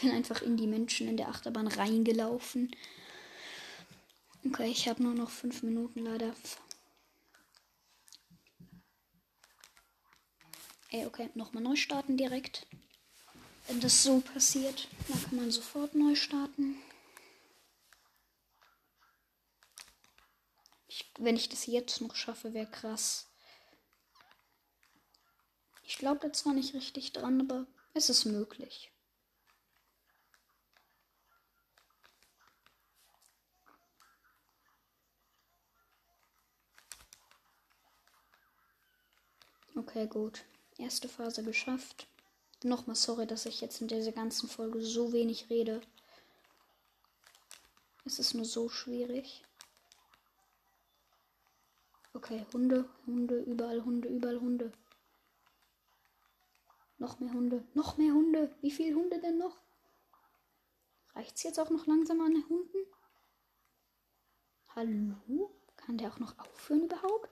Bin 0.02 0.10
einfach 0.10 0.42
in 0.42 0.56
die 0.56 0.66
Menschen 0.66 1.08
in 1.08 1.16
der 1.16 1.28
Achterbahn 1.28 1.68
reingelaufen. 1.68 2.74
Okay, 4.44 4.70
ich 4.70 4.88
habe 4.88 5.02
nur 5.02 5.14
noch 5.14 5.30
fünf 5.30 5.62
Minuten 5.62 6.00
leider. 6.00 6.34
Ey, 10.90 11.06
okay, 11.06 11.30
nochmal 11.34 11.62
neu 11.62 11.76
starten 11.76 12.16
direkt. 12.16 12.66
Wenn 13.68 13.80
das 13.80 14.02
so 14.02 14.20
passiert, 14.20 14.88
dann 15.08 15.22
kann 15.22 15.36
man 15.36 15.50
sofort 15.50 15.94
neu 15.94 16.16
starten. 16.16 16.76
Ich, 20.88 21.10
wenn 21.18 21.36
ich 21.36 21.48
das 21.48 21.66
jetzt 21.66 22.00
noch 22.00 22.16
schaffe, 22.16 22.52
wäre 22.52 22.70
krass. 22.70 23.30
Ich 25.84 25.96
glaube 25.96 26.20
da 26.20 26.32
zwar 26.32 26.52
nicht 26.52 26.74
richtig 26.74 27.12
dran, 27.12 27.40
aber 27.40 27.66
es 27.94 28.10
ist 28.10 28.24
möglich. 28.24 28.91
Okay, 39.84 40.06
gut. 40.06 40.44
Erste 40.78 41.08
Phase 41.08 41.42
geschafft. 41.42 42.06
Nochmal 42.62 42.94
sorry, 42.94 43.26
dass 43.26 43.46
ich 43.46 43.60
jetzt 43.60 43.80
in 43.80 43.88
dieser 43.88 44.12
ganzen 44.12 44.48
Folge 44.48 44.80
so 44.80 45.12
wenig 45.12 45.50
rede. 45.50 45.80
Es 48.04 48.20
ist 48.20 48.34
nur 48.34 48.44
so 48.44 48.68
schwierig. 48.68 49.42
Okay, 52.14 52.46
Hunde, 52.52 52.88
Hunde, 53.06 53.40
überall 53.40 53.84
Hunde, 53.84 54.08
überall 54.08 54.38
Hunde. 54.38 54.70
Noch 56.98 57.18
mehr 57.18 57.32
Hunde, 57.32 57.64
noch 57.74 57.96
mehr 57.96 58.12
Hunde. 58.12 58.54
Wie 58.60 58.70
viele 58.70 58.94
Hunde 58.94 59.20
denn 59.20 59.38
noch? 59.38 59.56
Reicht 61.16 61.36
es 61.36 61.42
jetzt 61.42 61.58
auch 61.58 61.70
noch 61.70 61.86
langsam 61.86 62.20
an 62.20 62.44
Hunden? 62.48 62.86
Hallo? 64.76 65.50
Kann 65.76 65.98
der 65.98 66.12
auch 66.12 66.20
noch 66.20 66.38
aufhören 66.38 66.84
überhaupt? 66.84 67.31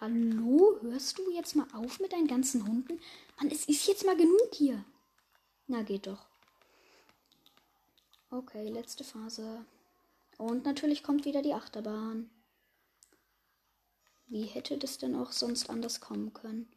Hallo? 0.00 0.78
Hörst 0.82 1.18
du 1.18 1.28
jetzt 1.32 1.56
mal 1.56 1.66
auf 1.72 1.98
mit 1.98 2.12
deinen 2.12 2.28
ganzen 2.28 2.64
Hunden? 2.64 3.00
Mann, 3.36 3.50
es 3.50 3.64
ist 3.64 3.88
jetzt 3.88 4.06
mal 4.06 4.16
genug 4.16 4.54
hier. 4.54 4.84
Na, 5.66 5.82
geht 5.82 6.06
doch. 6.06 6.24
Okay, 8.30 8.68
letzte 8.68 9.02
Phase. 9.02 9.64
Und 10.36 10.64
natürlich 10.64 11.02
kommt 11.02 11.24
wieder 11.24 11.42
die 11.42 11.52
Achterbahn. 11.52 12.30
Wie 14.28 14.44
hätte 14.44 14.78
das 14.78 14.98
denn 14.98 15.16
auch 15.16 15.32
sonst 15.32 15.68
anders 15.68 16.00
kommen 16.00 16.32
können? 16.32 16.68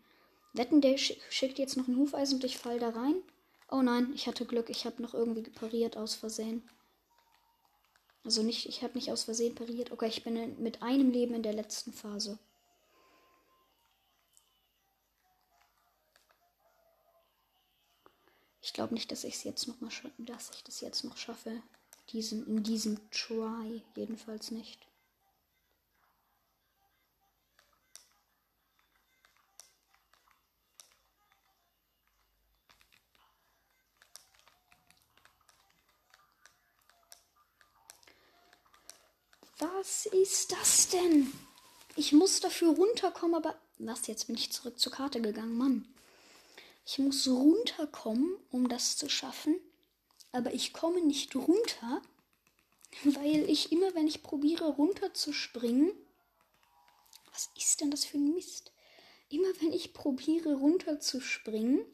Wetten, 0.53 0.81
der 0.81 0.97
schickt 0.97 1.59
jetzt 1.59 1.77
noch 1.77 1.87
ein 1.87 1.97
Hufeisen 1.97 2.37
und 2.37 2.43
ich 2.43 2.57
fall 2.57 2.79
da 2.79 2.89
rein? 2.89 3.21
Oh 3.69 3.83
nein, 3.83 4.11
ich 4.15 4.25
hatte 4.25 4.47
Glück. 4.47 4.71
Ich 4.71 4.87
habe 4.87 4.99
noch 4.99 5.13
irgendwie 5.13 5.43
pariert 5.43 5.95
aus 5.95 6.15
Versehen. 6.15 6.67
Also 8.23 8.41
nicht, 8.41 8.65
ich 8.67 8.81
habe 8.81 8.95
nicht 8.95 9.11
aus 9.11 9.25
Versehen 9.25 9.53
pariert. 9.53 9.91
Okay, 9.91 10.07
ich 10.07 10.23
bin 10.23 10.59
mit 10.59 10.81
einem 10.81 11.11
Leben 11.11 11.35
in 11.35 11.43
der 11.43 11.53
letzten 11.53 11.93
Phase. 11.93 12.39
Ich 18.71 18.75
glaube 18.75 18.93
nicht, 18.93 19.11
dass 19.11 19.25
ich 19.25 19.35
es 19.35 19.43
jetzt 19.43 19.67
noch 19.67 19.81
mal 19.81 19.91
dass 20.17 20.49
ich 20.55 20.63
das 20.63 20.79
jetzt 20.79 21.03
noch 21.03 21.17
schaffe. 21.17 21.61
Diesen, 22.13 22.47
in 22.47 22.63
diesem 22.63 22.97
Try 23.11 23.83
jedenfalls 23.97 24.49
nicht. 24.49 24.87
Was 39.59 40.05
ist 40.05 40.53
das 40.53 40.87
denn? 40.87 41.33
Ich 41.97 42.13
muss 42.13 42.39
dafür 42.39 42.69
runterkommen, 42.73 43.35
aber. 43.35 43.59
Was, 43.79 44.07
jetzt 44.07 44.27
bin 44.27 44.37
ich 44.37 44.53
zurück 44.53 44.79
zur 44.79 44.93
Karte 44.93 45.19
gegangen, 45.19 45.57
Mann. 45.57 45.93
Ich 46.91 46.99
muss 46.99 47.25
runterkommen, 47.25 48.35
um 48.49 48.67
das 48.67 48.97
zu 48.97 49.07
schaffen. 49.07 49.55
Aber 50.33 50.53
ich 50.53 50.73
komme 50.73 50.99
nicht 50.99 51.33
runter, 51.37 52.01
weil 53.05 53.49
ich 53.49 53.71
immer, 53.71 53.95
wenn 53.95 54.07
ich 54.07 54.23
probiere 54.23 54.65
runterzuspringen. 54.65 55.93
Was 57.31 57.49
ist 57.55 57.79
denn 57.79 57.91
das 57.91 58.03
für 58.03 58.17
ein 58.17 58.33
Mist? 58.33 58.73
Immer 59.29 59.47
wenn 59.61 59.71
ich 59.71 59.93
probiere 59.93 60.55
runterzuspringen, 60.55 61.85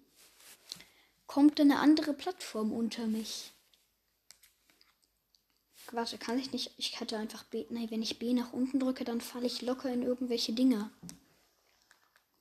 kommt 1.28 1.62
eine 1.62 1.78
andere 1.78 2.16
Plattform 2.16 2.72
unter 2.72 3.06
mich. 3.06 3.52
Warte, 5.92 6.18
kann 6.18 6.40
ich 6.40 6.52
nicht. 6.52 6.72
Ich 6.78 7.00
hatte 7.00 7.18
einfach 7.20 7.44
B. 7.44 7.68
Nein, 7.70 7.92
wenn 7.92 8.02
ich 8.02 8.18
B 8.18 8.34
nach 8.34 8.52
unten 8.52 8.80
drücke, 8.80 9.04
dann 9.04 9.22
falle 9.22 9.46
ich 9.46 9.62
locker 9.62 9.94
in 9.94 10.02
irgendwelche 10.02 10.54
Dinger. 10.54 10.90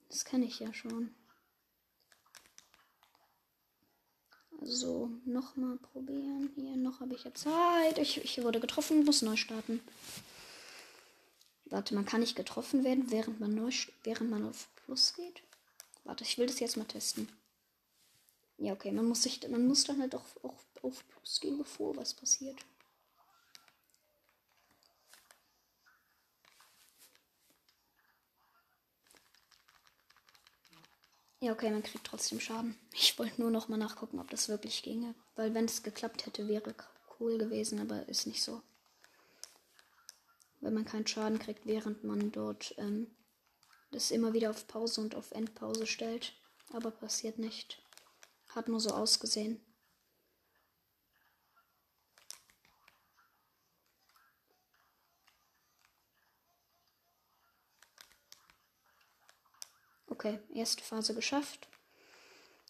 Das 0.09 0.25
kann 0.25 0.43
ich 0.43 0.59
ja 0.61 0.73
schon. 0.73 1.15
Also, 4.67 5.11
nochmal 5.25 5.77
probieren. 5.77 6.51
Hier, 6.57 6.77
noch 6.77 6.99
habe 6.99 7.15
ich 7.15 7.23
ja 7.23 7.33
Zeit. 7.33 7.99
Ich, 7.99 8.25
ich 8.25 8.43
wurde 8.43 8.59
getroffen, 8.59 9.05
muss 9.05 9.23
neu 9.23 9.37
starten. 9.37 9.81
Warte, 11.67 11.95
man 11.95 12.05
kann 12.05 12.21
nicht 12.21 12.35
getroffen 12.35 12.83
werden, 12.83 13.13
während 13.13 13.39
man 13.39 13.55
neu, 13.55 13.71
während 14.03 14.29
man 14.29 14.45
auf 14.45 14.69
Plus 14.75 15.15
geht. 15.15 15.43
Warte, 16.03 16.25
ich 16.25 16.37
will 16.37 16.47
das 16.47 16.59
jetzt 16.59 16.77
mal 16.77 16.85
testen. 16.85 17.29
Ja, 18.59 18.73
okay, 18.73 18.91
man 18.91 19.07
muss 19.07 19.23
sich, 19.23 19.49
man 19.49 19.69
muss 19.69 19.85
dann 19.85 20.01
halt 20.01 20.17
auch, 20.17 20.27
auch 20.43 20.59
auf 20.83 21.05
Plus 21.11 21.41
gehen, 21.41 21.59
bevor 21.59 21.97
was 21.97 22.15
passiert. 22.15 22.57
Ja, 31.41 31.53
okay, 31.53 31.71
man 31.71 31.83
kriegt 31.83 32.07
trotzdem 32.07 32.41
Schaden. 32.41 32.77
Ich 32.93 33.19
wollte 33.19 33.41
nur 33.41 33.51
noch 33.51 33.69
mal 33.69 33.77
nachgucken, 33.77 34.21
ob 34.21 34.31
das 34.31 34.49
wirklich 34.49 34.83
ginge. 34.83 35.15
Weil 35.35 35.53
wenn 35.53 35.67
es 35.67 35.83
geklappt 35.83 36.25
hätte, 36.25 36.49
wäre 36.49 36.75
cool 37.21 37.37
gewesen, 37.37 37.79
aber 37.79 38.09
ist 38.09 38.27
nicht 38.27 38.43
so. 38.43 38.63
Wenn 40.61 40.73
man 40.73 40.87
keinen 40.87 41.07
Schaden 41.07 41.39
kriegt, 41.39 41.67
während 41.67 42.05
man 42.05 42.33
dort 42.33 42.75
ähm, 42.79 43.15
das 43.91 44.11
immer 44.11 44.33
wieder 44.33 44.51
auf 44.51 44.67
Pause 44.67 45.03
und 45.03 45.15
auf 45.15 45.31
Endpause 45.33 45.87
stellt. 45.87 46.33
Aber 46.73 46.91
passiert 46.91 47.39
nicht. 47.39 47.83
Hat 48.49 48.69
nur 48.69 48.81
so 48.81 48.91
ausgesehen. 48.91 49.61
Okay, 60.17 60.39
erste 60.55 60.83
Phase 60.83 61.13
geschafft. 61.15 61.69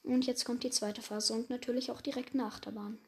Und 0.02 0.26
jetzt 0.26 0.44
kommt 0.44 0.64
die 0.64 0.70
zweite 0.70 1.00
Phase 1.00 1.32
und 1.32 1.48
natürlich 1.48 1.92
auch 1.92 2.00
direkt 2.00 2.34
eine 2.34 2.44
Achterbahn. 2.44 2.98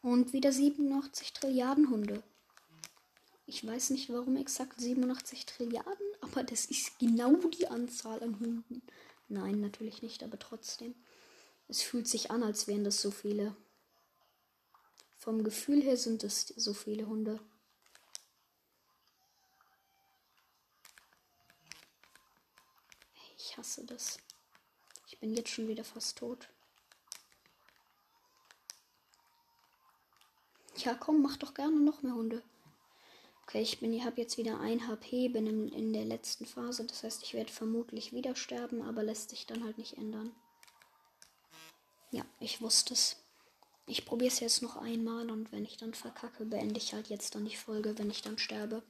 Und 0.00 0.32
wieder 0.32 0.52
87 0.52 1.32
Trilliarden 1.32 1.90
Hunde. 1.90 2.22
Ich 3.44 3.66
weiß 3.66 3.90
nicht, 3.90 4.12
warum 4.12 4.36
exakt 4.36 4.80
87 4.80 5.44
Trilliarden, 5.44 6.06
aber 6.20 6.44
das 6.44 6.66
ist 6.66 7.00
genau 7.00 7.34
die 7.48 7.66
Anzahl 7.66 8.22
an 8.22 8.38
Hunden. 8.38 8.80
Nein, 9.26 9.60
natürlich 9.60 10.02
nicht, 10.02 10.22
aber 10.22 10.38
trotzdem. 10.38 10.94
Es 11.66 11.82
fühlt 11.82 12.06
sich 12.06 12.30
an, 12.30 12.44
als 12.44 12.68
wären 12.68 12.84
das 12.84 13.02
so 13.02 13.10
viele. 13.10 13.56
Vom 15.18 15.42
Gefühl 15.42 15.82
her 15.82 15.96
sind 15.96 16.22
es 16.22 16.46
so 16.46 16.74
viele 16.74 17.08
Hunde. 17.08 17.40
Ich 23.56 23.58
hasse 23.58 23.86
das. 23.86 24.18
Ich 25.06 25.18
bin 25.18 25.34
jetzt 25.34 25.48
schon 25.48 25.66
wieder 25.66 25.82
fast 25.82 26.18
tot. 26.18 26.46
Ja, 30.76 30.92
komm, 30.92 31.22
mach 31.22 31.38
doch 31.38 31.54
gerne 31.54 31.80
noch 31.80 32.02
mehr 32.02 32.12
Hunde. 32.12 32.42
Okay, 33.44 33.62
ich 33.62 33.80
bin, 33.80 33.94
ich 33.94 34.04
habe 34.04 34.20
jetzt 34.20 34.36
wieder 34.36 34.60
ein 34.60 34.86
HP, 34.86 35.30
bin 35.30 35.46
in, 35.46 35.68
in 35.70 35.94
der 35.94 36.04
letzten 36.04 36.44
Phase. 36.44 36.84
Das 36.84 37.02
heißt, 37.02 37.22
ich 37.22 37.32
werde 37.32 37.50
vermutlich 37.50 38.12
wieder 38.12 38.36
sterben, 38.36 38.82
aber 38.82 39.02
lässt 39.02 39.30
sich 39.30 39.46
dann 39.46 39.64
halt 39.64 39.78
nicht 39.78 39.96
ändern. 39.96 40.36
Ja, 42.10 42.26
ich 42.40 42.60
wusste 42.60 42.92
es. 42.92 43.16
Ich 43.86 44.04
probiere 44.04 44.32
es 44.32 44.40
jetzt 44.40 44.60
noch 44.60 44.76
einmal 44.76 45.30
und 45.30 45.50
wenn 45.50 45.64
ich 45.64 45.78
dann 45.78 45.94
verkacke, 45.94 46.44
beende 46.44 46.76
ich 46.76 46.92
halt 46.92 47.08
jetzt 47.08 47.34
dann 47.34 47.46
die 47.46 47.56
Folge, 47.56 47.96
wenn 47.96 48.10
ich 48.10 48.20
dann 48.20 48.36
sterbe. 48.36 48.82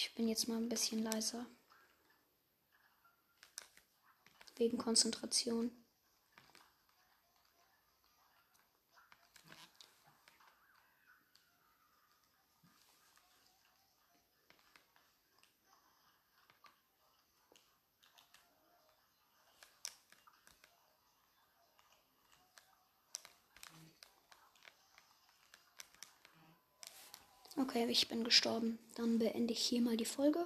Ich 0.00 0.07
bin 0.18 0.26
jetzt 0.26 0.48
mal 0.48 0.56
ein 0.56 0.68
bisschen 0.68 1.00
leiser. 1.04 1.46
Wegen 4.56 4.76
Konzentration. 4.76 5.70
Okay, 27.78 27.92
ich 27.92 28.08
bin 28.08 28.24
gestorben. 28.24 28.80
Dann 28.96 29.20
beende 29.20 29.52
ich 29.52 29.60
hier 29.60 29.80
mal 29.80 29.96
die 29.96 30.04
Folge. 30.04 30.44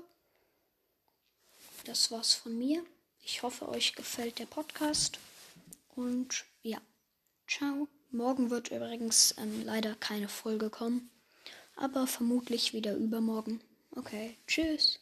Das 1.87 2.11
war's 2.11 2.35
von 2.35 2.59
mir. 2.59 2.85
Ich 3.25 3.43
hoffe, 3.43 3.71
euch 3.71 3.95
gefällt 3.95 4.39
der 4.39 4.45
Podcast. 4.45 5.19
Und 5.97 6.45
ja, 6.63 6.79
ciao. 7.49 7.89
Morgen 8.11 8.51
wird 8.51 8.71
übrigens 8.71 9.35
ähm, 9.39 9.65
leider 9.65 9.95
keine 9.95 10.29
Folge 10.29 10.69
kommen. 10.69 11.11
Aber 11.75 12.07
vermutlich 12.07 12.75
wieder 12.75 12.95
übermorgen. 12.97 13.63
Okay, 13.97 14.37
tschüss. 14.47 15.02